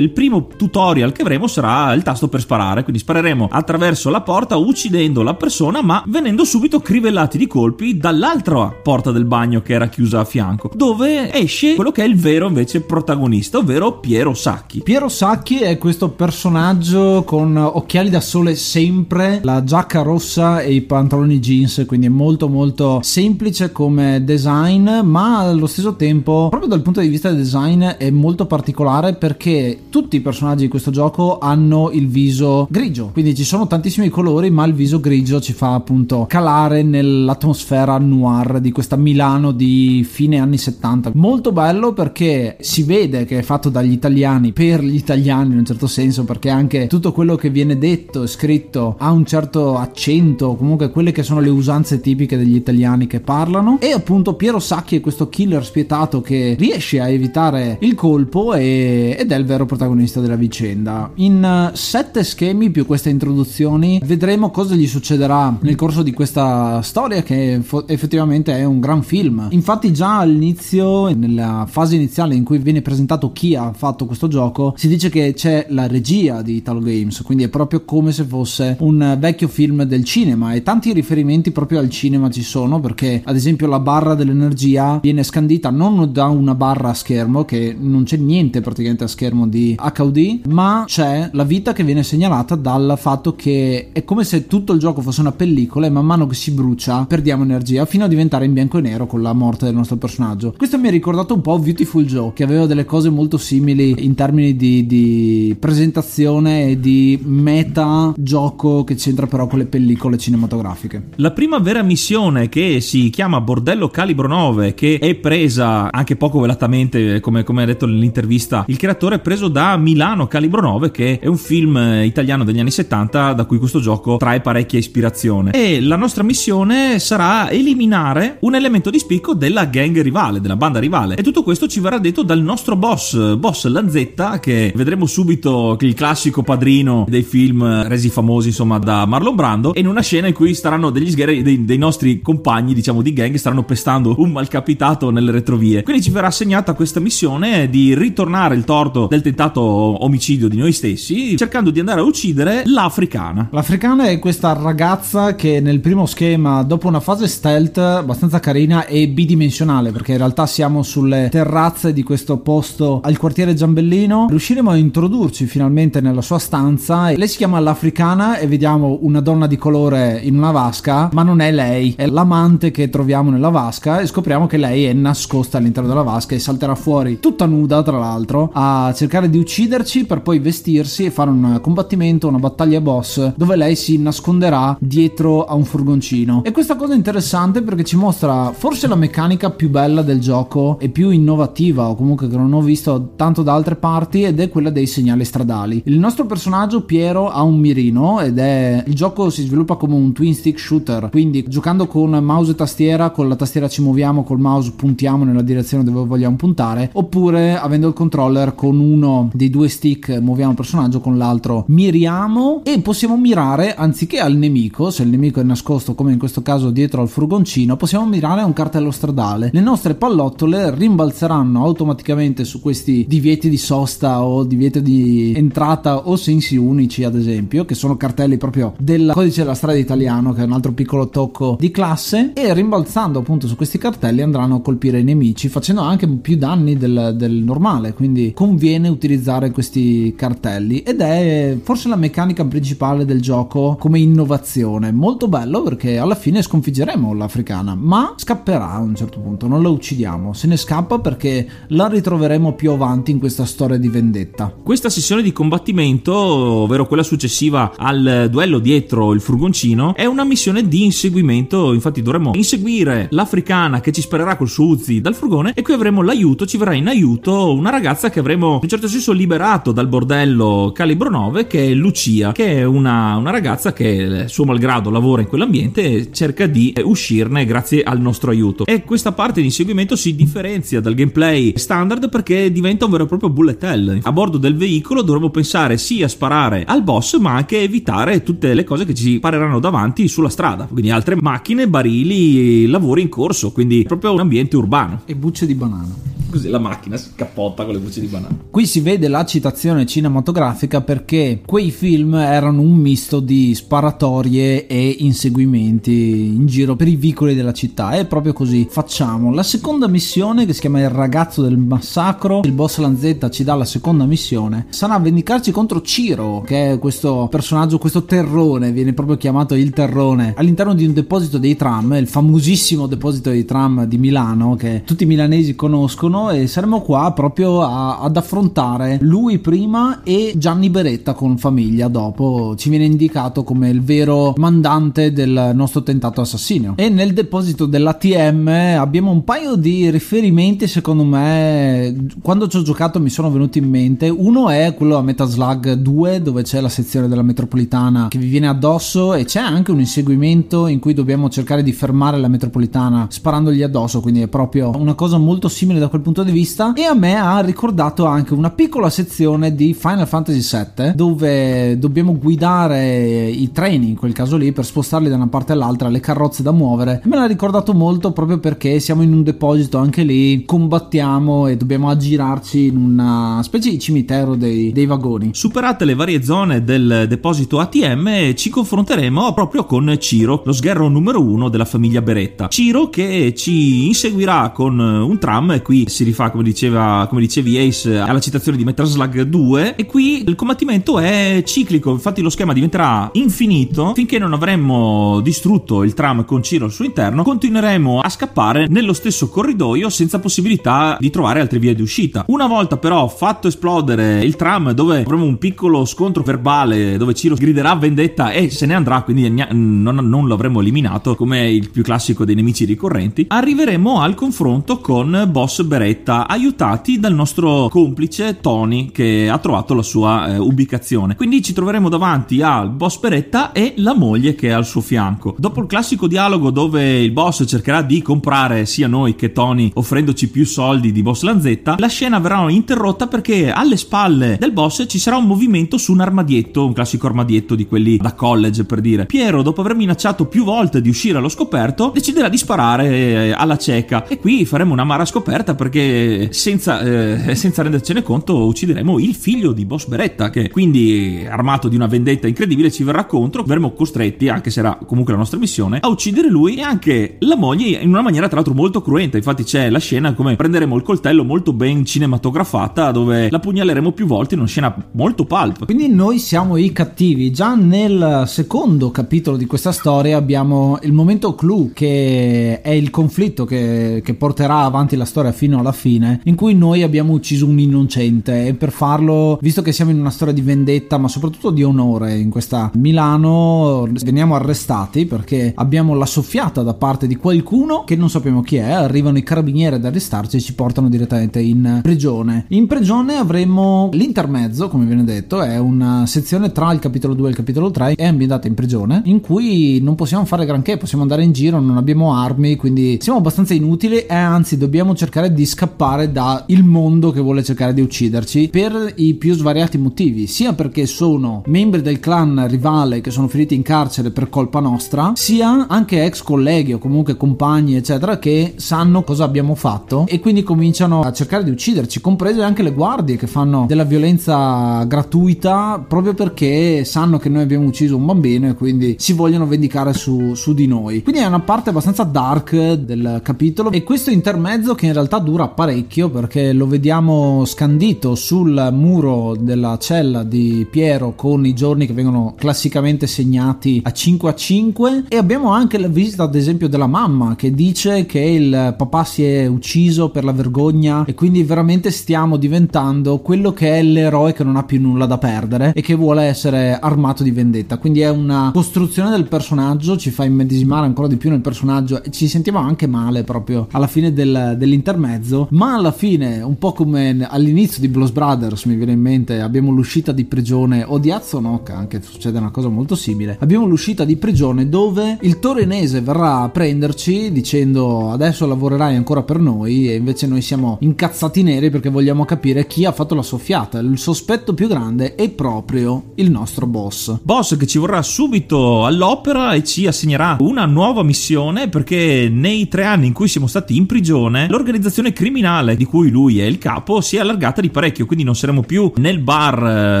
il 0.00 0.10
primo 0.10 0.46
tutorial 0.46 1.12
che 1.12 1.22
avremo 1.22 1.46
sarà 1.46 1.92
il 1.92 2.02
tasto 2.02 2.28
per 2.28 2.40
sparare. 2.40 2.82
Quindi 2.82 3.00
spareremo 3.00 3.48
attraverso 3.50 4.08
la 4.10 4.22
porta, 4.22 4.56
uccidendo 4.56 5.22
la 5.22 5.34
persona, 5.34 5.82
ma 5.82 5.97
venendo 6.06 6.44
subito 6.44 6.80
crivellati 6.80 7.38
di 7.38 7.46
colpi 7.46 7.96
dall'altra 7.96 8.68
porta 8.68 9.12
del 9.12 9.24
bagno 9.24 9.62
che 9.62 9.72
era 9.72 9.88
chiusa 9.88 10.20
a 10.20 10.24
fianco, 10.24 10.70
dove 10.74 11.32
esce 11.32 11.74
quello 11.74 11.92
che 11.92 12.02
è 12.02 12.06
il 12.06 12.16
vero 12.16 12.46
invece 12.46 12.80
protagonista, 12.80 13.58
ovvero 13.58 13.98
Piero 13.98 14.34
Sacchi. 14.34 14.82
Piero 14.82 15.08
Sacchi 15.08 15.58
è 15.58 15.78
questo 15.78 16.10
personaggio 16.10 17.22
con 17.24 17.56
occhiali 17.56 18.10
da 18.10 18.20
sole 18.20 18.54
sempre, 18.54 19.40
la 19.42 19.64
giacca 19.64 20.02
rossa 20.02 20.60
e 20.60 20.72
i 20.72 20.82
pantaloni 20.82 21.38
jeans, 21.38 21.84
quindi 21.86 22.06
è 22.06 22.10
molto 22.10 22.48
molto 22.48 23.00
semplice 23.02 23.72
come 23.72 24.22
design, 24.24 24.88
ma 25.02 25.38
allo 25.38 25.66
stesso 25.66 25.96
tempo, 25.96 26.48
proprio 26.48 26.70
dal 26.70 26.82
punto 26.82 27.00
di 27.00 27.08
vista 27.08 27.28
del 27.28 27.38
design, 27.38 27.84
è 27.84 28.10
molto 28.10 28.46
particolare 28.46 29.14
perché 29.14 29.84
tutti 29.90 30.16
i 30.16 30.20
personaggi 30.20 30.62
di 30.62 30.68
questo 30.68 30.90
gioco 30.90 31.38
hanno 31.38 31.90
il 31.90 32.08
viso 32.08 32.66
grigio, 32.70 33.10
quindi 33.12 33.34
ci 33.34 33.44
sono 33.44 33.66
tantissimi 33.66 34.08
colori, 34.08 34.50
ma 34.50 34.64
il 34.64 34.74
viso 34.74 35.00
grigio 35.00 35.40
ci 35.40 35.52
fa 35.52 35.80
appunto 35.88 36.26
calare 36.28 36.82
nell'atmosfera 36.82 37.96
noir 37.96 38.60
di 38.60 38.72
questa 38.72 38.96
Milano 38.96 39.52
di 39.52 40.06
fine 40.06 40.38
anni 40.38 40.58
70. 40.58 41.12
Molto 41.14 41.50
bello 41.50 41.94
perché 41.94 42.58
si 42.60 42.82
vede 42.82 43.24
che 43.24 43.38
è 43.38 43.42
fatto 43.42 43.70
dagli 43.70 43.92
italiani 43.92 44.52
per 44.52 44.84
gli 44.84 44.96
italiani 44.96 45.52
in 45.52 45.58
un 45.60 45.64
certo 45.64 45.86
senso, 45.86 46.24
perché 46.24 46.50
anche 46.50 46.88
tutto 46.88 47.12
quello 47.12 47.36
che 47.36 47.48
viene 47.48 47.78
detto 47.78 48.22
e 48.22 48.26
scritto 48.26 48.96
ha 48.98 49.10
un 49.10 49.24
certo 49.24 49.78
accento, 49.78 50.56
comunque 50.56 50.90
quelle 50.90 51.10
che 51.10 51.22
sono 51.22 51.40
le 51.40 51.48
usanze 51.48 52.02
tipiche 52.02 52.36
degli 52.36 52.56
italiani 52.56 53.06
che 53.06 53.20
parlano. 53.20 53.78
E 53.80 53.92
appunto 53.92 54.34
Piero 54.34 54.58
Sacchi 54.58 54.96
è 54.96 55.00
questo 55.00 55.30
killer 55.30 55.64
spietato 55.64 56.20
che 56.20 56.54
riesce 56.58 57.00
a 57.00 57.08
evitare 57.08 57.78
il 57.80 57.94
colpo 57.94 58.52
e, 58.52 59.16
ed 59.18 59.32
è 59.32 59.36
il 59.36 59.46
vero 59.46 59.64
protagonista 59.64 60.20
della 60.20 60.36
vicenda. 60.36 61.12
In 61.14 61.42
eh, 61.42 61.74
sette 61.74 62.24
schemi 62.24 62.68
più 62.68 62.84
queste 62.84 63.08
introduzioni 63.08 64.02
vedremo 64.04 64.50
cosa 64.50 64.74
gli 64.74 64.86
succederà 64.86 65.56
nel 65.62 65.76
corso 65.78 66.02
di 66.02 66.12
questa 66.12 66.82
storia 66.82 67.22
che 67.22 67.62
effettivamente 67.86 68.52
è 68.52 68.64
un 68.64 68.80
gran 68.80 69.02
film. 69.02 69.46
Infatti 69.50 69.92
già 69.92 70.18
all'inizio, 70.18 71.14
nella 71.14 71.66
fase 71.70 71.94
iniziale 71.94 72.34
in 72.34 72.42
cui 72.42 72.58
viene 72.58 72.82
presentato 72.82 73.30
chi 73.30 73.54
ha 73.54 73.72
fatto 73.72 74.04
questo 74.04 74.26
gioco, 74.26 74.74
si 74.76 74.88
dice 74.88 75.08
che 75.08 75.34
c'è 75.34 75.66
la 75.68 75.86
regia 75.86 76.42
di 76.42 76.56
Italo 76.56 76.80
Games, 76.80 77.22
quindi 77.22 77.44
è 77.44 77.48
proprio 77.48 77.84
come 77.84 78.10
se 78.10 78.24
fosse 78.24 78.76
un 78.80 79.16
vecchio 79.20 79.46
film 79.46 79.84
del 79.84 80.02
cinema 80.02 80.52
e 80.52 80.64
tanti 80.64 80.92
riferimenti 80.92 81.52
proprio 81.52 81.78
al 81.78 81.88
cinema 81.90 82.28
ci 82.28 82.42
sono 82.42 82.80
perché 82.80 83.22
ad 83.24 83.36
esempio 83.36 83.68
la 83.68 83.78
barra 83.78 84.16
dell'energia 84.16 84.98
viene 85.00 85.22
scandita 85.22 85.70
non 85.70 86.10
da 86.12 86.26
una 86.26 86.56
barra 86.56 86.88
a 86.88 86.94
schermo 86.94 87.44
che 87.44 87.76
non 87.78 88.02
c'è 88.02 88.16
niente 88.16 88.60
praticamente 88.60 89.04
a 89.04 89.08
schermo 89.08 89.46
di 89.46 89.76
HUD, 89.78 90.40
ma 90.48 90.82
c'è 90.86 91.30
la 91.32 91.44
vita 91.44 91.72
che 91.72 91.84
viene 91.84 92.02
segnalata 92.02 92.56
dal 92.56 92.96
fatto 92.98 93.36
che 93.36 93.90
è 93.92 94.02
come 94.02 94.24
se 94.24 94.48
tutto 94.48 94.72
il 94.72 94.80
gioco 94.80 95.02
fosse 95.02 95.20
una 95.20 95.30
pellicola 95.32 95.66
e 95.76 95.90
man 95.90 96.04
mano 96.04 96.26
che 96.26 96.34
si 96.34 96.50
brucia 96.50 97.04
perdiamo 97.04 97.42
energia 97.42 97.84
fino 97.86 98.04
a 98.04 98.08
diventare 98.08 98.44
in 98.44 98.52
bianco 98.52 98.78
e 98.78 98.80
nero 98.80 99.06
con 99.06 99.22
la 99.22 99.32
morte 99.32 99.66
del 99.66 99.74
nostro 99.74 99.96
personaggio. 99.96 100.54
Questo 100.56 100.78
mi 100.78 100.88
ha 100.88 100.90
ricordato 100.90 101.34
un 101.34 101.40
po' 101.40 101.58
Beautiful 101.58 102.04
Joe 102.04 102.32
che 102.32 102.42
aveva 102.42 102.66
delle 102.66 102.84
cose 102.84 103.10
molto 103.10 103.38
simili 103.38 104.04
in 104.04 104.14
termini 104.14 104.56
di, 104.56 104.86
di 104.86 105.56
presentazione 105.58 106.70
e 106.70 106.80
di 106.80 107.18
meta 107.22 108.12
gioco 108.16 108.84
che 108.84 108.94
c'entra 108.94 109.26
però 109.26 109.46
con 109.46 109.58
le 109.58 109.66
pellicole 109.66 110.18
cinematografiche. 110.18 111.08
La 111.16 111.30
prima 111.30 111.58
vera 111.58 111.82
missione 111.82 112.48
che 112.48 112.80
si 112.80 113.10
chiama 113.10 113.40
Bordello 113.40 113.88
Calibro 113.88 114.28
9 114.28 114.74
che 114.74 114.98
è 114.98 115.14
presa 115.14 115.92
anche 115.92 116.16
poco 116.16 116.40
velatamente 116.40 117.20
come, 117.20 117.44
come 117.44 117.62
ha 117.62 117.66
detto 117.66 117.86
nell'intervista 117.86 118.64
il 118.66 118.76
creatore 118.76 119.16
è 119.16 119.20
preso 119.20 119.48
da 119.48 119.76
Milano 119.76 120.26
Calibro 120.26 120.60
9 120.60 120.90
che 120.90 121.18
è 121.18 121.26
un 121.26 121.36
film 121.36 121.76
italiano 122.02 122.44
degli 122.44 122.58
anni 122.58 122.70
70 122.70 123.32
da 123.32 123.44
cui 123.44 123.58
questo 123.58 123.80
gioco 123.80 124.16
trae 124.16 124.40
parecchia 124.40 124.78
ispirazione 124.78 125.50
e 125.58 125.80
la 125.80 125.96
nostra 125.96 126.22
missione 126.22 127.00
sarà 127.00 127.50
eliminare 127.50 128.36
un 128.42 128.54
elemento 128.54 128.90
di 128.90 128.98
spicco 129.00 129.34
della 129.34 129.64
gang 129.64 130.00
rivale 130.00 130.40
della 130.40 130.54
banda 130.54 130.78
rivale. 130.78 131.16
E 131.16 131.22
tutto 131.24 131.42
questo 131.42 131.66
ci 131.66 131.80
verrà 131.80 131.98
detto 131.98 132.22
dal 132.22 132.40
nostro 132.40 132.76
boss 132.76 133.34
boss 133.34 133.66
Lanzetta 133.66 134.38
che 134.38 134.72
vedremo 134.76 135.06
subito 135.06 135.76
il 135.80 135.94
classico 135.94 136.42
padrino 136.42 137.06
dei 137.08 137.22
film 137.22 137.88
resi 137.88 138.08
famosi 138.08 138.48
insomma 138.48 138.78
da 138.78 139.04
Marlon 139.04 139.34
Brando. 139.34 139.72
In 139.74 139.88
una 139.88 140.00
scena 140.00 140.28
in 140.28 140.34
cui 140.34 140.54
staranno 140.54 140.90
degli 140.90 141.10
sgherri 141.10 141.42
dei, 141.42 141.64
dei 141.64 141.78
nostri 141.78 142.20
compagni 142.20 142.72
diciamo 142.72 143.02
di 143.02 143.12
gang 143.12 143.34
staranno 143.34 143.64
pestando 143.64 144.14
un 144.18 144.30
malcapitato 144.30 145.10
nelle 145.10 145.32
retrovie. 145.32 145.82
Quindi 145.82 146.02
ci 146.02 146.10
verrà 146.10 146.28
assegnata 146.28 146.74
questa 146.74 147.00
missione 147.00 147.68
di 147.68 147.96
ritornare 147.96 148.54
il 148.54 148.62
torto 148.62 149.08
del 149.08 149.22
tentato 149.22 149.60
omicidio 149.60 150.46
di 150.46 150.56
noi 150.56 150.72
stessi 150.72 151.36
cercando 151.36 151.70
di 151.70 151.80
andare 151.80 152.00
a 152.00 152.04
uccidere 152.04 152.62
l'africana. 152.66 153.48
L'africana 153.50 154.06
è 154.06 154.20
questa 154.20 154.52
ragazza 154.52 155.34
che 155.38 155.60
nel 155.60 155.78
primo 155.78 156.04
schema 156.04 156.64
dopo 156.64 156.88
una 156.88 156.98
fase 156.98 157.28
stealth 157.28 157.78
abbastanza 157.78 158.40
carina 158.40 158.86
e 158.86 159.06
bidimensionale 159.06 159.92
perché 159.92 160.12
in 160.12 160.18
realtà 160.18 160.46
siamo 160.46 160.82
sulle 160.82 161.28
terrazze 161.30 161.92
di 161.92 162.02
questo 162.02 162.38
posto 162.38 162.98
al 163.04 163.16
quartiere 163.16 163.54
Giambellino 163.54 164.26
riusciremo 164.28 164.70
a 164.70 164.76
introdurci 164.76 165.46
finalmente 165.46 166.00
nella 166.00 166.22
sua 166.22 166.40
stanza. 166.40 167.10
Lei 167.10 167.28
si 167.28 167.36
chiama 167.36 167.60
l'africana 167.60 168.38
e 168.38 168.48
vediamo 168.48 168.98
una 169.02 169.20
donna 169.20 169.46
di 169.46 169.56
colore 169.56 170.20
in 170.24 170.36
una 170.36 170.50
vasca 170.50 171.08
ma 171.12 171.22
non 171.22 171.38
è 171.38 171.52
lei 171.52 171.94
è 171.96 172.06
l'amante 172.06 172.72
che 172.72 172.90
troviamo 172.90 173.30
nella 173.30 173.50
vasca 173.50 174.00
e 174.00 174.06
scopriamo 174.08 174.48
che 174.48 174.56
lei 174.56 174.86
è 174.86 174.92
nascosta 174.92 175.58
all'interno 175.58 175.88
della 175.88 176.02
vasca 176.02 176.34
e 176.34 176.40
salterà 176.40 176.74
fuori 176.74 177.20
tutta 177.20 177.46
nuda 177.46 177.80
tra 177.84 177.96
l'altro 177.96 178.50
a 178.52 178.92
cercare 178.92 179.30
di 179.30 179.38
ucciderci 179.38 180.04
per 180.04 180.20
poi 180.20 180.40
vestirsi 180.40 181.04
e 181.04 181.12
fare 181.12 181.30
un 181.30 181.60
combattimento 181.62 182.26
una 182.26 182.38
battaglia 182.38 182.80
boss 182.80 183.34
dove 183.36 183.54
lei 183.54 183.76
si 183.76 183.98
nasconderà 183.98 184.76
dietro 184.80 185.26
a 185.44 185.54
un 185.54 185.64
furgoncino. 185.64 186.42
E 186.44 186.52
questa 186.52 186.76
cosa 186.76 186.92
è 186.92 186.96
interessante 186.96 187.62
perché 187.62 187.84
ci 187.84 187.96
mostra 187.96 188.52
forse 188.52 188.86
la 188.88 188.94
meccanica 188.94 189.50
più 189.50 189.70
bella 189.70 190.02
del 190.02 190.20
gioco 190.20 190.78
e 190.80 190.88
più 190.88 191.10
innovativa 191.10 191.88
o 191.88 191.94
comunque 191.94 192.28
che 192.28 192.36
non 192.36 192.52
ho 192.52 192.60
visto 192.60 193.12
tanto 193.16 193.42
da 193.42 193.54
altre 193.54 193.76
parti 193.76 194.22
ed 194.24 194.40
è 194.40 194.48
quella 194.48 194.70
dei 194.70 194.86
segnali 194.86 195.24
stradali. 195.24 195.82
Il 195.86 195.98
nostro 195.98 196.26
personaggio 196.26 196.82
Piero 196.82 197.28
ha 197.28 197.42
un 197.42 197.58
mirino 197.58 198.20
ed 198.20 198.38
è 198.38 198.82
il 198.86 198.94
gioco 198.94 199.30
si 199.30 199.42
sviluppa 199.42 199.76
come 199.76 199.94
un 199.94 200.12
twin 200.12 200.34
stick 200.34 200.58
shooter. 200.58 201.08
Quindi 201.10 201.44
giocando 201.46 201.86
con 201.86 202.10
mouse 202.10 202.52
e 202.52 202.54
tastiera 202.54 203.10
con 203.10 203.28
la 203.28 203.36
tastiera 203.36 203.68
ci 203.68 203.82
muoviamo 203.82 204.24
col 204.24 204.38
mouse 204.38 204.72
puntiamo 204.74 205.24
nella 205.24 205.42
direzione 205.42 205.84
dove 205.84 206.04
vogliamo 206.04 206.36
puntare 206.36 206.90
oppure 206.92 207.58
avendo 207.58 207.88
il 207.88 207.94
controller 207.94 208.54
con 208.54 208.78
uno 208.78 209.30
dei 209.32 209.50
due 209.50 209.68
stick 209.68 210.18
muoviamo 210.20 210.50
il 210.50 210.56
personaggio 210.56 211.00
con 211.00 211.16
l'altro 211.16 211.64
miriamo 211.68 212.62
e 212.64 212.80
possiamo 212.80 213.16
mirare 213.16 213.74
anziché 213.74 214.18
al 214.18 214.36
nemico 214.36 214.90
se 214.90 215.02
il 215.02 215.08
nemico 215.08 215.17
è 215.18 215.42
nascosto 215.42 215.94
come 215.94 216.12
in 216.12 216.18
questo 216.18 216.42
caso 216.42 216.70
dietro 216.70 217.02
al 217.02 217.08
furgoncino 217.08 217.76
possiamo 217.76 218.06
mirare 218.06 218.40
a 218.40 218.44
un 218.44 218.52
cartello 218.52 218.90
stradale. 218.90 219.50
Le 219.52 219.60
nostre 219.60 219.94
pallottole 219.94 220.74
rimbalzeranno 220.74 221.62
automaticamente 221.62 222.44
su 222.44 222.60
questi 222.60 223.04
divieti 223.08 223.48
di 223.48 223.56
sosta 223.56 224.22
o 224.22 224.44
divieti 224.44 224.80
di 224.80 225.32
entrata 225.34 226.08
o 226.08 226.16
sensi 226.16 226.56
unici 226.56 227.04
ad 227.04 227.16
esempio 227.16 227.64
che 227.64 227.74
sono 227.74 227.96
cartelli 227.96 228.36
proprio 228.36 228.74
del 228.78 229.10
codice 229.12 229.42
della 229.42 229.54
strada 229.54 229.76
italiano 229.76 230.32
che 230.32 230.42
è 230.42 230.44
un 230.44 230.52
altro 230.52 230.72
piccolo 230.72 231.08
tocco 231.08 231.56
di 231.58 231.70
classe 231.70 232.32
e 232.34 232.54
rimbalzando 232.54 233.18
appunto 233.18 233.46
su 233.46 233.56
questi 233.56 233.78
cartelli 233.78 234.22
andranno 234.22 234.56
a 234.56 234.60
colpire 234.60 235.00
i 235.00 235.04
nemici 235.04 235.48
facendo 235.48 235.80
anche 235.80 236.06
più 236.06 236.36
danni 236.36 236.76
del, 236.76 237.14
del 237.16 237.32
normale. 237.32 237.92
Quindi 237.92 238.32
conviene 238.34 238.88
utilizzare 238.88 239.50
questi 239.50 240.14
cartelli. 240.16 240.80
Ed 240.80 241.00
è 241.00 241.58
forse 241.62 241.88
la 241.88 241.96
meccanica 241.96 242.44
principale 242.44 243.04
del 243.04 243.20
gioco 243.20 243.76
come 243.78 243.98
innovazione 243.98 244.92
molto 245.08 245.26
bello 245.26 245.62
perché 245.62 245.96
alla 245.96 246.14
fine 246.14 246.42
sconfiggeremo 246.42 247.14
l'africana, 247.14 247.74
ma 247.74 248.12
scapperà 248.16 248.72
a 248.72 248.80
un 248.80 248.94
certo 248.94 249.20
punto, 249.20 249.46
non 249.46 249.62
la 249.62 249.70
uccidiamo, 249.70 250.34
se 250.34 250.46
ne 250.46 250.58
scappa 250.58 250.98
perché 250.98 251.48
la 251.68 251.88
ritroveremo 251.88 252.52
più 252.52 252.72
avanti 252.72 253.10
in 253.10 253.18
questa 253.18 253.46
storia 253.46 253.78
di 253.78 253.88
vendetta. 253.88 254.54
Questa 254.62 254.90
sessione 254.90 255.22
di 255.22 255.32
combattimento, 255.32 256.12
ovvero 256.14 256.86
quella 256.86 257.02
successiva 257.02 257.72
al 257.74 258.28
duello 258.30 258.58
dietro 258.58 259.14
il 259.14 259.22
furgoncino, 259.22 259.94
è 259.94 260.04
una 260.04 260.24
missione 260.24 260.68
di 260.68 260.84
inseguimento, 260.84 261.72
infatti 261.72 262.02
dovremo 262.02 262.32
inseguire 262.34 263.08
l'africana 263.12 263.80
che 263.80 263.92
ci 263.92 264.02
sparerà 264.02 264.36
col 264.36 264.50
suo 264.50 264.66
Uzi 264.66 265.00
dal 265.00 265.14
furgone 265.14 265.52
e 265.54 265.62
qui 265.62 265.72
avremo 265.72 266.02
l'aiuto, 266.02 266.44
ci 266.44 266.58
verrà 266.58 266.74
in 266.74 266.86
aiuto 266.86 267.54
una 267.54 267.70
ragazza 267.70 268.10
che 268.10 268.18
avremo 268.18 268.56
in 268.56 268.60
un 268.60 268.68
certo 268.68 268.88
senso 268.88 269.12
liberato 269.12 269.72
dal 269.72 269.88
bordello 269.88 270.70
calibro 270.74 271.08
9 271.08 271.46
che 271.46 271.70
è 271.70 271.72
Lucia, 271.72 272.32
che 272.32 272.58
è 272.58 272.64
una, 272.64 273.16
una 273.16 273.30
ragazza 273.30 273.72
che 273.72 274.24
suo 274.26 274.44
malgrado 274.44 274.96
lavora 274.98 275.22
in 275.22 275.28
quell'ambiente 275.28 276.10
cerca 276.12 276.46
di 276.46 276.74
uscirne 276.82 277.44
grazie 277.44 277.82
al 277.82 278.00
nostro 278.00 278.30
aiuto. 278.30 278.66
E 278.66 278.84
questa 278.84 279.12
parte 279.12 279.40
di 279.40 279.46
inseguimento 279.46 279.96
si 279.96 280.14
differenzia 280.14 280.80
dal 280.80 280.94
gameplay 280.94 281.52
standard 281.56 282.08
perché 282.08 282.50
diventa 282.50 282.84
un 282.84 282.90
vero 282.90 283.04
e 283.04 283.06
proprio 283.06 283.30
bullet 283.30 283.62
hell. 283.62 284.00
A 284.02 284.12
bordo 284.12 284.38
del 284.38 284.56
veicolo 284.56 285.02
dovremo 285.02 285.30
pensare 285.30 285.78
sia 285.78 286.06
a 286.06 286.08
sparare 286.08 286.64
al 286.66 286.82
boss 286.82 287.18
ma 287.18 287.34
anche 287.34 287.60
evitare 287.60 288.22
tutte 288.22 288.54
le 288.54 288.64
cose 288.64 288.84
che 288.84 288.94
ci 288.94 289.20
pareranno 289.20 289.60
davanti 289.60 290.08
sulla 290.08 290.28
strada, 290.28 290.64
quindi 290.64 290.90
altre 290.90 291.16
macchine, 291.16 291.68
barili, 291.68 292.66
lavori 292.66 293.02
in 293.02 293.08
corso, 293.08 293.52
quindi 293.52 293.84
proprio 293.84 294.12
un 294.12 294.20
ambiente 294.20 294.56
urbano. 294.56 295.02
E 295.04 295.14
bucce 295.14 295.46
di 295.46 295.54
banana. 295.54 296.16
Così 296.30 296.50
la 296.50 296.58
macchina 296.58 296.98
scappotta 296.98 297.64
con 297.64 297.72
le 297.72 297.80
bucce 297.80 298.00
di 298.00 298.06
banana. 298.06 298.36
Qui 298.50 298.66
si 298.66 298.80
vede 298.80 299.08
la 299.08 299.24
citazione 299.24 299.86
cinematografica 299.86 300.82
perché 300.82 301.40
quei 301.44 301.70
film 301.70 302.14
erano 302.14 302.60
un 302.60 302.76
misto 302.76 303.20
di 303.20 303.54
sparatorie 303.54 304.66
e 304.66 304.87
inseguimenti 304.88 306.34
in 306.34 306.46
giro 306.46 306.76
per 306.76 306.88
i 306.88 306.96
vicoli 306.96 307.34
della 307.34 307.52
città. 307.52 307.90
È 307.90 308.06
proprio 308.06 308.32
così. 308.32 308.66
Facciamo 308.70 309.32
la 309.32 309.42
seconda 309.42 309.88
missione 309.88 310.46
che 310.46 310.52
si 310.52 310.60
chiama 310.60 310.80
Il 310.80 310.90
ragazzo 310.90 311.42
del 311.42 311.56
massacro. 311.56 312.40
Il 312.44 312.52
boss 312.52 312.78
Lanzetta 312.78 313.30
ci 313.30 313.44
dà 313.44 313.54
la 313.54 313.64
seconda 313.64 314.04
missione. 314.04 314.66
Sarà 314.70 314.98
vendicarci 314.98 315.50
contro 315.50 315.82
Ciro, 315.82 316.42
che 316.44 316.72
è 316.72 316.78
questo 316.78 317.28
personaggio, 317.30 317.78
questo 317.78 318.04
terrone, 318.04 318.72
viene 318.72 318.92
proprio 318.92 319.16
chiamato 319.16 319.54
il 319.54 319.70
terrone, 319.70 320.34
all'interno 320.36 320.74
di 320.74 320.86
un 320.86 320.92
deposito 320.92 321.38
dei 321.38 321.56
tram, 321.56 321.92
il 321.94 322.06
famosissimo 322.06 322.86
deposito 322.86 323.30
dei 323.30 323.44
tram 323.44 323.84
di 323.84 323.98
Milano 323.98 324.54
che 324.54 324.82
tutti 324.84 325.04
i 325.04 325.06
milanesi 325.06 325.54
conoscono 325.54 326.30
e 326.30 326.46
saremo 326.46 326.80
qua 326.80 327.12
proprio 327.12 327.62
a, 327.62 327.98
ad 328.00 328.16
affrontare 328.16 328.98
lui 329.02 329.38
prima 329.38 330.02
e 330.02 330.34
Gianni 330.36 330.70
Beretta 330.70 331.12
con 331.12 331.36
famiglia 331.38 331.88
dopo. 331.88 332.54
Ci 332.56 332.70
viene 332.70 332.84
indicato 332.84 333.44
come 333.44 333.68
il 333.70 333.82
vero 333.82 334.34
mandante 334.36 334.76
del 334.78 335.52
nostro 335.54 335.82
tentato 335.82 336.20
assassinio. 336.20 336.74
E 336.76 336.88
nel 336.88 337.12
deposito 337.12 337.66
dell'ATM 337.66 338.48
abbiamo 338.78 339.10
un 339.10 339.24
paio 339.24 339.56
di 339.56 339.90
riferimenti, 339.90 340.66
secondo 340.66 341.04
me, 341.04 342.06
quando 342.22 342.48
ci 342.48 342.56
ho 342.56 342.62
giocato 342.62 343.00
mi 343.00 343.10
sono 343.10 343.30
venuti 343.30 343.58
in 343.58 343.68
mente. 343.68 344.08
Uno 344.08 344.48
è 344.48 344.74
quello 344.74 344.96
a 344.96 345.02
Metaslug 345.02 345.72
2, 345.74 346.22
dove 346.22 346.42
c'è 346.42 346.60
la 346.60 346.68
sezione 346.68 347.08
della 347.08 347.22
metropolitana 347.22 348.08
che 348.08 348.18
vi 348.18 348.28
viene 348.28 348.48
addosso 348.48 349.14
e 349.14 349.24
c'è 349.24 349.40
anche 349.40 349.70
un 349.70 349.80
inseguimento 349.80 350.66
in 350.66 350.78
cui 350.78 350.94
dobbiamo 350.94 351.28
cercare 351.28 351.62
di 351.62 351.72
fermare 351.72 352.18
la 352.18 352.28
metropolitana 352.28 353.06
sparandogli 353.10 353.62
addosso, 353.62 354.00
quindi 354.00 354.22
è 354.22 354.28
proprio 354.28 354.70
una 354.76 354.94
cosa 354.94 355.18
molto 355.18 355.48
simile 355.48 355.78
da 355.78 355.88
quel 355.88 356.02
punto 356.02 356.22
di 356.22 356.32
vista 356.32 356.72
e 356.74 356.84
a 356.84 356.94
me 356.94 357.16
ha 357.16 357.40
ricordato 357.40 358.04
anche 358.06 358.34
una 358.34 358.50
piccola 358.50 358.90
sezione 358.90 359.54
di 359.54 359.74
Final 359.74 360.06
Fantasy 360.06 360.40
VII 360.40 360.92
dove 360.94 361.78
dobbiamo 361.78 362.16
guidare 362.16 363.26
i 363.28 363.50
treni 363.52 363.90
in 363.90 363.96
quel 363.96 364.12
caso 364.12 364.36
lì 364.36 364.52
per 364.52 364.64
spostarli 364.68 365.08
da 365.08 365.16
una 365.16 365.28
parte 365.28 365.52
all'altra 365.52 365.88
le 365.88 366.00
carrozze 366.00 366.42
da 366.42 366.52
muovere 366.52 367.00
me 367.04 367.16
l'ha 367.16 367.26
ricordato 367.26 367.72
molto 367.72 368.12
proprio 368.12 368.38
perché 368.38 368.78
siamo 368.80 369.02
in 369.02 369.12
un 369.12 369.22
deposito 369.22 369.78
anche 369.78 370.02
lì 370.02 370.44
combattiamo 370.44 371.46
e 371.46 371.56
dobbiamo 371.56 371.88
aggirarci 371.88 372.66
in 372.66 372.76
una 372.76 373.40
specie 373.42 373.70
di 373.70 373.78
cimitero 373.78 374.34
dei, 374.34 374.72
dei 374.72 374.86
vagoni. 374.86 375.30
Superate 375.32 375.84
le 375.84 375.94
varie 375.94 376.22
zone 376.22 376.62
del 376.62 377.06
deposito 377.08 377.58
ATM 377.58 378.34
ci 378.34 378.50
confronteremo 378.50 379.32
proprio 379.32 379.64
con 379.64 379.96
Ciro 379.98 380.42
lo 380.44 380.52
sgherro 380.52 380.88
numero 380.88 381.22
uno 381.22 381.48
della 381.48 381.64
famiglia 381.64 382.02
Beretta. 382.02 382.48
Ciro 382.48 382.90
che 382.90 383.34
ci 383.34 383.86
inseguirà 383.86 384.50
con 384.50 384.78
un 384.78 385.18
tram 385.18 385.52
e 385.52 385.62
qui 385.62 385.84
si 385.88 386.04
rifà, 386.04 386.30
come, 386.30 386.42
diceva, 386.42 387.06
come 387.08 387.20
dicevi 387.20 387.58
Ace, 387.58 387.98
alla 387.98 388.20
citazione 388.20 388.58
di 388.58 388.64
Metal 388.64 388.86
Slug 388.86 389.22
2 389.22 389.76
e 389.76 389.86
qui 389.86 390.24
il 390.26 390.34
combattimento 390.34 390.98
è 390.98 391.42
ciclico, 391.44 391.90
infatti 391.90 392.20
lo 392.20 392.30
schema 392.30 392.52
diventerà 392.52 393.08
infinito 393.12 393.92
finché 393.94 394.18
non 394.18 394.32
avremmo 394.58 395.20
distrutto 395.20 395.84
il 395.84 395.94
tram 395.94 396.24
con 396.24 396.42
Ciro 396.42 396.64
al 396.64 396.72
suo 396.72 396.84
interno, 396.84 397.22
continueremo 397.22 398.00
a 398.00 398.08
scappare 398.08 398.66
nello 398.68 398.92
stesso 398.92 399.28
corridoio 399.28 399.88
senza 399.88 400.18
possibilità 400.18 400.96
di 400.98 401.10
trovare 401.10 401.40
altre 401.40 401.58
vie 401.58 401.74
di 401.74 401.82
uscita. 401.82 402.24
Una 402.28 402.46
volta 402.46 402.76
però 402.76 403.06
fatto 403.08 403.48
esplodere 403.48 404.22
il 404.24 404.36
tram 404.36 404.72
dove 404.72 405.00
avremo 405.00 405.24
un 405.24 405.38
piccolo 405.38 405.84
scontro 405.84 406.22
verbale 406.22 406.96
dove 406.96 407.14
Ciro 407.14 407.34
griderà 407.34 407.74
vendetta 407.76 408.30
e 408.32 408.50
se 408.50 408.66
ne 408.66 408.74
andrà, 408.74 409.02
quindi 409.02 409.28
non, 409.28 409.96
non 410.02 410.28
l'avremo 410.28 410.60
eliminato 410.60 411.14
come 411.14 411.50
il 411.50 411.70
più 411.70 411.82
classico 411.82 412.24
dei 412.24 412.34
nemici 412.34 412.64
ricorrenti, 412.64 413.26
arriveremo 413.28 414.00
al 414.00 414.14
confronto 414.14 414.78
con 414.78 415.28
boss 415.30 415.62
Beret 415.62 415.98
fretta, 415.98 416.28
aiutati 416.28 416.98
dal 416.98 417.14
nostro 417.14 417.68
complice 417.68 418.40
Tony 418.40 418.90
che 418.90 419.28
ha 419.30 419.38
trovato 419.38 419.74
la 419.74 419.82
sua 419.82 420.28
eh, 420.28 420.38
ubicazione. 420.38 421.16
Quindi 421.16 421.42
ci 421.42 421.52
troveremo 421.52 421.88
davanti 421.88 422.40
al 422.40 422.70
boss 422.70 422.98
Beretta 422.98 423.52
e 423.52 423.74
la 423.76 423.94
moglie 423.94 424.34
che 424.38 424.48
è 424.48 424.52
al 424.52 424.64
suo 424.64 424.80
fianco. 424.80 425.34
Dopo 425.36 425.60
il 425.60 425.66
classico 425.66 426.06
dialogo 426.06 426.50
dove 426.50 427.00
il 427.00 427.10
boss 427.10 427.44
cercherà 427.44 427.82
di 427.82 428.00
comprare 428.00 428.66
sia 428.66 428.86
noi 428.86 429.16
che 429.16 429.32
Tony 429.32 429.70
offrendoci 429.74 430.30
più 430.30 430.46
soldi 430.46 430.92
di 430.92 431.02
boss 431.02 431.22
Lanzetta, 431.22 431.74
la 431.76 431.88
scena 431.88 432.20
verrà 432.20 432.48
interrotta 432.48 433.08
perché 433.08 433.50
alle 433.50 433.76
spalle 433.76 434.36
del 434.38 434.52
boss 434.52 434.84
ci 434.86 435.00
sarà 435.00 435.16
un 435.16 435.26
movimento 435.26 435.76
su 435.76 435.92
un 435.92 436.00
armadietto, 436.00 436.64
un 436.64 436.72
classico 436.72 437.08
armadietto 437.08 437.56
di 437.56 437.66
quelli 437.66 437.96
da 437.96 438.14
college 438.14 438.64
per 438.64 438.80
dire. 438.80 439.06
Piero, 439.06 439.42
dopo 439.42 439.60
aver 439.60 439.74
minacciato 439.74 440.26
più 440.26 440.44
volte 440.44 440.80
di 440.80 440.88
uscire 440.88 441.18
allo 441.18 441.28
scoperto, 441.28 441.90
deciderà 441.92 442.28
di 442.28 442.36
sparare 442.36 442.88
eh, 442.88 443.30
alla 443.32 443.58
cieca 443.58 444.06
e 444.06 444.18
qui 444.18 444.44
faremo 444.44 444.72
una 444.72 444.84
mara 444.84 445.04
scoperta 445.04 445.56
perché 445.56 446.28
senza, 446.30 446.80
eh, 446.80 447.34
senza 447.36 447.62
rendercene 447.62 448.02
conto 448.02 448.46
uccideremo 448.46 448.98
il 449.00 449.14
figlio 449.14 449.52
di 449.52 449.64
Boss 449.64 449.86
Beretta 449.86 450.30
che 450.30 450.50
quindi 450.50 451.26
armato 451.28 451.68
di 451.68 451.76
una 451.76 451.86
vendetta 451.86 452.26
incredibile 452.28 452.70
ci 452.70 452.84
verrà 452.84 453.06
contro, 453.06 453.42
verremo 453.42 453.72
costretti, 453.72 454.27
anche 454.28 454.50
se 454.50 454.60
era 454.60 454.78
comunque 454.86 455.12
la 455.12 455.18
nostra 455.18 455.38
missione, 455.38 455.78
a 455.80 455.88
uccidere 455.88 456.28
lui 456.28 456.56
e 456.56 456.62
anche 456.62 457.16
la 457.20 457.36
moglie 457.36 457.78
in 457.80 457.88
una 457.88 458.02
maniera 458.02 458.26
tra 458.26 458.36
l'altro 458.36 458.54
molto 458.54 458.82
cruenta, 458.82 459.16
infatti 459.16 459.44
c'è 459.44 459.70
la 459.70 459.78
scena 459.78 460.14
come 460.14 460.36
prenderemo 460.36 460.76
il 460.76 460.82
coltello 460.82 461.24
molto 461.24 461.52
ben 461.52 461.84
cinematografata 461.84 462.90
dove 462.90 463.30
la 463.30 463.38
pugnaleremo 463.38 463.92
più 463.92 464.06
volte 464.06 464.34
in 464.34 464.40
una 464.40 464.48
scena 464.48 464.74
molto 464.92 465.24
pulp. 465.24 465.64
Quindi 465.64 465.88
noi 465.88 466.18
siamo 466.18 466.56
i 466.56 466.72
cattivi, 466.72 467.30
già 467.30 467.54
nel 467.54 468.24
secondo 468.26 468.90
capitolo 468.90 469.36
di 469.36 469.46
questa 469.46 469.72
storia 469.72 470.16
abbiamo 470.16 470.78
il 470.82 470.92
momento 470.92 471.34
clou 471.34 471.70
che 471.72 472.60
è 472.60 472.70
il 472.70 472.90
conflitto 472.90 473.44
che, 473.44 474.02
che 474.04 474.14
porterà 474.14 474.60
avanti 474.60 474.96
la 474.96 475.04
storia 475.04 475.32
fino 475.32 475.58
alla 475.58 475.72
fine, 475.72 476.20
in 476.24 476.34
cui 476.34 476.54
noi 476.54 476.82
abbiamo 476.82 477.12
ucciso 477.12 477.46
un 477.46 477.58
innocente. 477.58 478.46
E 478.46 478.54
per 478.54 478.70
farlo, 478.70 479.38
visto 479.40 479.62
che 479.62 479.72
siamo 479.72 479.90
in 479.90 480.00
una 480.00 480.10
storia 480.10 480.34
di 480.34 480.40
vendetta, 480.40 480.98
ma 480.98 481.08
soprattutto 481.08 481.50
di 481.50 481.62
onore 481.62 482.16
in 482.18 482.30
questa 482.30 482.70
Milano, 482.74 483.88
veniamo 484.04 484.17
arrestati 484.34 485.06
perché 485.06 485.52
abbiamo 485.54 485.94
la 485.94 486.06
soffiata 486.06 486.62
da 486.62 486.74
parte 486.74 487.06
di 487.06 487.16
qualcuno 487.16 487.84
che 487.84 487.96
non 487.96 488.10
sappiamo 488.10 488.42
chi 488.42 488.56
è, 488.56 488.70
arrivano 488.70 489.18
i 489.18 489.22
carabinieri 489.22 489.76
ad 489.76 489.84
arrestarci 489.84 490.36
e 490.36 490.40
ci 490.40 490.54
portano 490.54 490.88
direttamente 490.88 491.40
in 491.40 491.80
prigione. 491.82 492.46
In 492.48 492.66
prigione 492.66 493.16
avremo 493.16 493.88
l'intermezzo, 493.92 494.68
come 494.68 494.84
viene 494.84 495.04
detto, 495.04 495.42
è 495.42 495.58
una 495.58 496.06
sezione 496.06 496.52
tra 496.52 496.72
il 496.72 496.78
capitolo 496.78 497.14
2 497.14 497.26
e 497.26 497.30
il 497.30 497.36
capitolo 497.36 497.70
3, 497.70 497.94
è 497.94 498.06
ambientata 498.06 498.46
in 498.46 498.54
prigione, 498.54 499.02
in 499.04 499.20
cui 499.20 499.80
non 499.80 499.94
possiamo 499.94 500.24
fare 500.24 500.46
granché, 500.46 500.76
possiamo 500.76 501.02
andare 501.02 501.24
in 501.24 501.32
giro, 501.32 501.60
non 501.60 501.76
abbiamo 501.76 502.14
armi, 502.14 502.56
quindi 502.56 502.98
siamo 503.00 503.18
abbastanza 503.18 503.54
inutili 503.54 504.06
e 504.06 504.14
anzi 504.14 504.56
dobbiamo 504.56 504.94
cercare 504.94 505.32
di 505.32 505.46
scappare 505.46 506.10
dal 506.12 506.44
mondo 506.62 507.10
che 507.10 507.20
vuole 507.20 507.42
cercare 507.42 507.74
di 507.74 507.80
ucciderci 507.80 508.48
per 508.50 508.92
i 508.96 509.14
più 509.14 509.34
svariati 509.34 509.78
motivi, 509.78 510.26
sia 510.26 510.52
perché 510.52 510.86
sono 510.86 511.42
membri 511.46 511.82
del 511.82 512.00
clan 512.00 512.46
rivale 512.48 513.00
che 513.00 513.10
sono 513.10 513.28
finiti 513.28 513.54
in 513.54 513.62
carcere 513.62 514.07
per 514.10 514.28
colpa 514.28 514.60
nostra, 514.60 515.12
sia 515.14 515.66
anche 515.68 516.04
ex 516.04 516.22
colleghi 516.22 516.72
o 516.72 516.78
comunque 516.78 517.16
compagni 517.16 517.76
eccetera 517.76 518.18
che 518.18 518.54
sanno 518.56 519.02
cosa 519.02 519.24
abbiamo 519.24 519.54
fatto 519.54 520.06
e 520.08 520.20
quindi 520.20 520.42
cominciano 520.42 521.00
a 521.00 521.12
cercare 521.12 521.44
di 521.44 521.50
ucciderci, 521.50 522.00
comprese 522.00 522.42
anche 522.42 522.62
le 522.62 522.72
guardie 522.72 523.16
che 523.16 523.26
fanno 523.26 523.66
della 523.66 523.84
violenza 523.84 524.84
gratuita 524.84 525.84
proprio 525.86 526.14
perché 526.14 526.84
sanno 526.84 527.18
che 527.18 527.28
noi 527.28 527.42
abbiamo 527.42 527.66
ucciso 527.66 527.96
un 527.96 528.06
bambino 528.06 528.48
e 528.48 528.54
quindi 528.54 528.96
si 528.98 529.12
vogliono 529.12 529.46
vendicare 529.46 529.92
su, 529.92 530.34
su 530.34 530.54
di 530.54 530.66
noi. 530.66 531.02
Quindi 531.02 531.20
è 531.20 531.26
una 531.26 531.40
parte 531.40 531.70
abbastanza 531.70 532.04
dark 532.04 532.54
del 532.74 533.20
capitolo 533.22 533.70
e 533.70 533.82
questo 533.82 534.10
intermezzo 534.10 534.74
che 534.74 534.86
in 534.86 534.92
realtà 534.92 535.18
dura 535.18 535.48
parecchio 535.48 536.10
perché 536.10 536.52
lo 536.52 536.66
vediamo 536.66 537.44
scandito 537.44 538.14
sul 538.14 538.68
muro 538.72 539.36
della 539.38 539.76
cella 539.78 540.22
di 540.22 540.66
Piero 540.70 541.14
con 541.14 541.44
i 541.46 541.54
giorni 541.54 541.86
che 541.86 541.92
vengono 541.92 542.34
classicamente 542.36 543.06
segnati 543.06 543.80
a 543.84 543.92
5 543.98 544.30
a 544.30 544.34
5 544.34 545.04
e 545.08 545.16
abbiamo 545.16 545.50
anche 545.50 545.76
la 545.76 545.88
visita 545.88 546.22
ad 546.22 546.36
esempio 546.36 546.68
della 546.68 546.86
mamma 546.86 547.34
che 547.34 547.52
dice 547.52 548.06
che 548.06 548.20
il 548.20 548.74
papà 548.78 549.02
si 549.02 549.24
è 549.24 549.46
ucciso 549.46 550.10
per 550.10 550.22
la 550.22 550.30
vergogna 550.30 551.04
e 551.04 551.14
quindi 551.14 551.42
veramente 551.42 551.90
stiamo 551.90 552.36
diventando 552.36 553.18
quello 553.18 553.52
che 553.52 553.76
è 553.76 553.82
l'eroe 553.82 554.32
che 554.34 554.44
non 554.44 554.54
ha 554.54 554.62
più 554.62 554.80
nulla 554.80 555.06
da 555.06 555.18
perdere 555.18 555.72
e 555.74 555.82
che 555.82 555.96
vuole 555.96 556.22
essere 556.22 556.78
armato 556.78 557.24
di 557.24 557.32
vendetta. 557.32 557.78
Quindi 557.78 558.02
è 558.02 558.08
una 558.08 558.52
costruzione 558.54 559.10
del 559.10 559.26
personaggio 559.26 559.96
ci 559.96 560.10
fa 560.10 560.22
immedesimare 560.22 560.86
ancora 560.86 561.08
di 561.08 561.16
più 561.16 561.30
nel 561.30 561.40
personaggio 561.40 562.00
e 562.00 562.12
ci 562.12 562.28
sentiamo 562.28 562.60
anche 562.60 562.86
male 562.86 563.24
proprio 563.24 563.66
alla 563.72 563.88
fine 563.88 564.12
del, 564.12 564.54
dell'intermezzo. 564.56 565.48
Ma 565.50 565.74
alla 565.74 565.90
fine 565.90 566.40
un 566.40 566.56
po' 566.56 566.72
come 566.72 567.26
all'inizio 567.28 567.80
di 567.80 567.88
Blues 567.88 568.12
Brothers 568.12 568.64
mi 568.66 568.76
viene 568.76 568.92
in 568.92 569.00
mente 569.00 569.40
abbiamo 569.40 569.72
l'uscita 569.72 570.12
di 570.12 570.24
prigione 570.24 570.84
o 570.86 570.98
di 570.98 571.10
Azzonoca 571.10 571.76
anche 571.76 572.00
succede 572.00 572.38
una 572.38 572.52
cosa 572.52 572.68
molto 572.68 572.94
simile. 572.94 573.36
Abbiamo 573.40 573.66
l'uscita 573.66 573.86
di 574.04 574.16
prigione 574.16 574.68
dove 574.68 575.18
il 575.22 575.38
torinese 575.38 576.00
verrà 576.00 576.42
a 576.42 576.48
prenderci 576.48 577.32
dicendo 577.32 578.10
adesso 578.10 578.46
lavorerai 578.46 578.96
ancora 578.96 579.22
per 579.22 579.38
noi 579.38 579.88
e 579.90 579.96
invece 579.96 580.26
noi 580.26 580.42
siamo 580.42 580.78
incazzati 580.80 581.42
neri 581.42 581.70
perché 581.70 581.88
vogliamo 581.90 582.24
capire 582.24 582.66
chi 582.66 582.84
ha 582.84 582.92
fatto 582.92 583.14
la 583.14 583.22
soffiata. 583.22 583.78
Il 583.78 583.98
sospetto 583.98 584.54
più 584.54 584.68
grande 584.68 585.14
è 585.14 585.28
proprio 585.30 586.12
il 586.16 586.30
nostro 586.30 586.66
boss. 586.66 587.18
Boss 587.22 587.56
che 587.56 587.66
ci 587.66 587.78
vorrà 587.78 588.02
subito 588.02 588.84
all'opera 588.84 589.52
e 589.52 589.64
ci 589.64 589.86
assegnerà 589.86 590.36
una 590.40 590.66
nuova 590.66 591.02
missione 591.02 591.68
perché 591.68 592.28
nei 592.30 592.68
tre 592.68 592.84
anni 592.84 593.06
in 593.06 593.12
cui 593.12 593.28
siamo 593.28 593.46
stati 593.46 593.76
in 593.76 593.86
prigione 593.86 594.48
l'organizzazione 594.48 595.12
criminale 595.12 595.76
di 595.76 595.84
cui 595.84 596.10
lui 596.10 596.40
è 596.40 596.44
il 596.44 596.58
capo 596.58 597.00
si 597.00 597.16
è 597.16 597.20
allargata 597.20 597.60
di 597.60 597.70
parecchio 597.70 598.06
quindi 598.06 598.24
non 598.24 598.34
saremo 598.34 598.62
più 598.62 598.92
nel 598.96 599.18
bar 599.20 600.00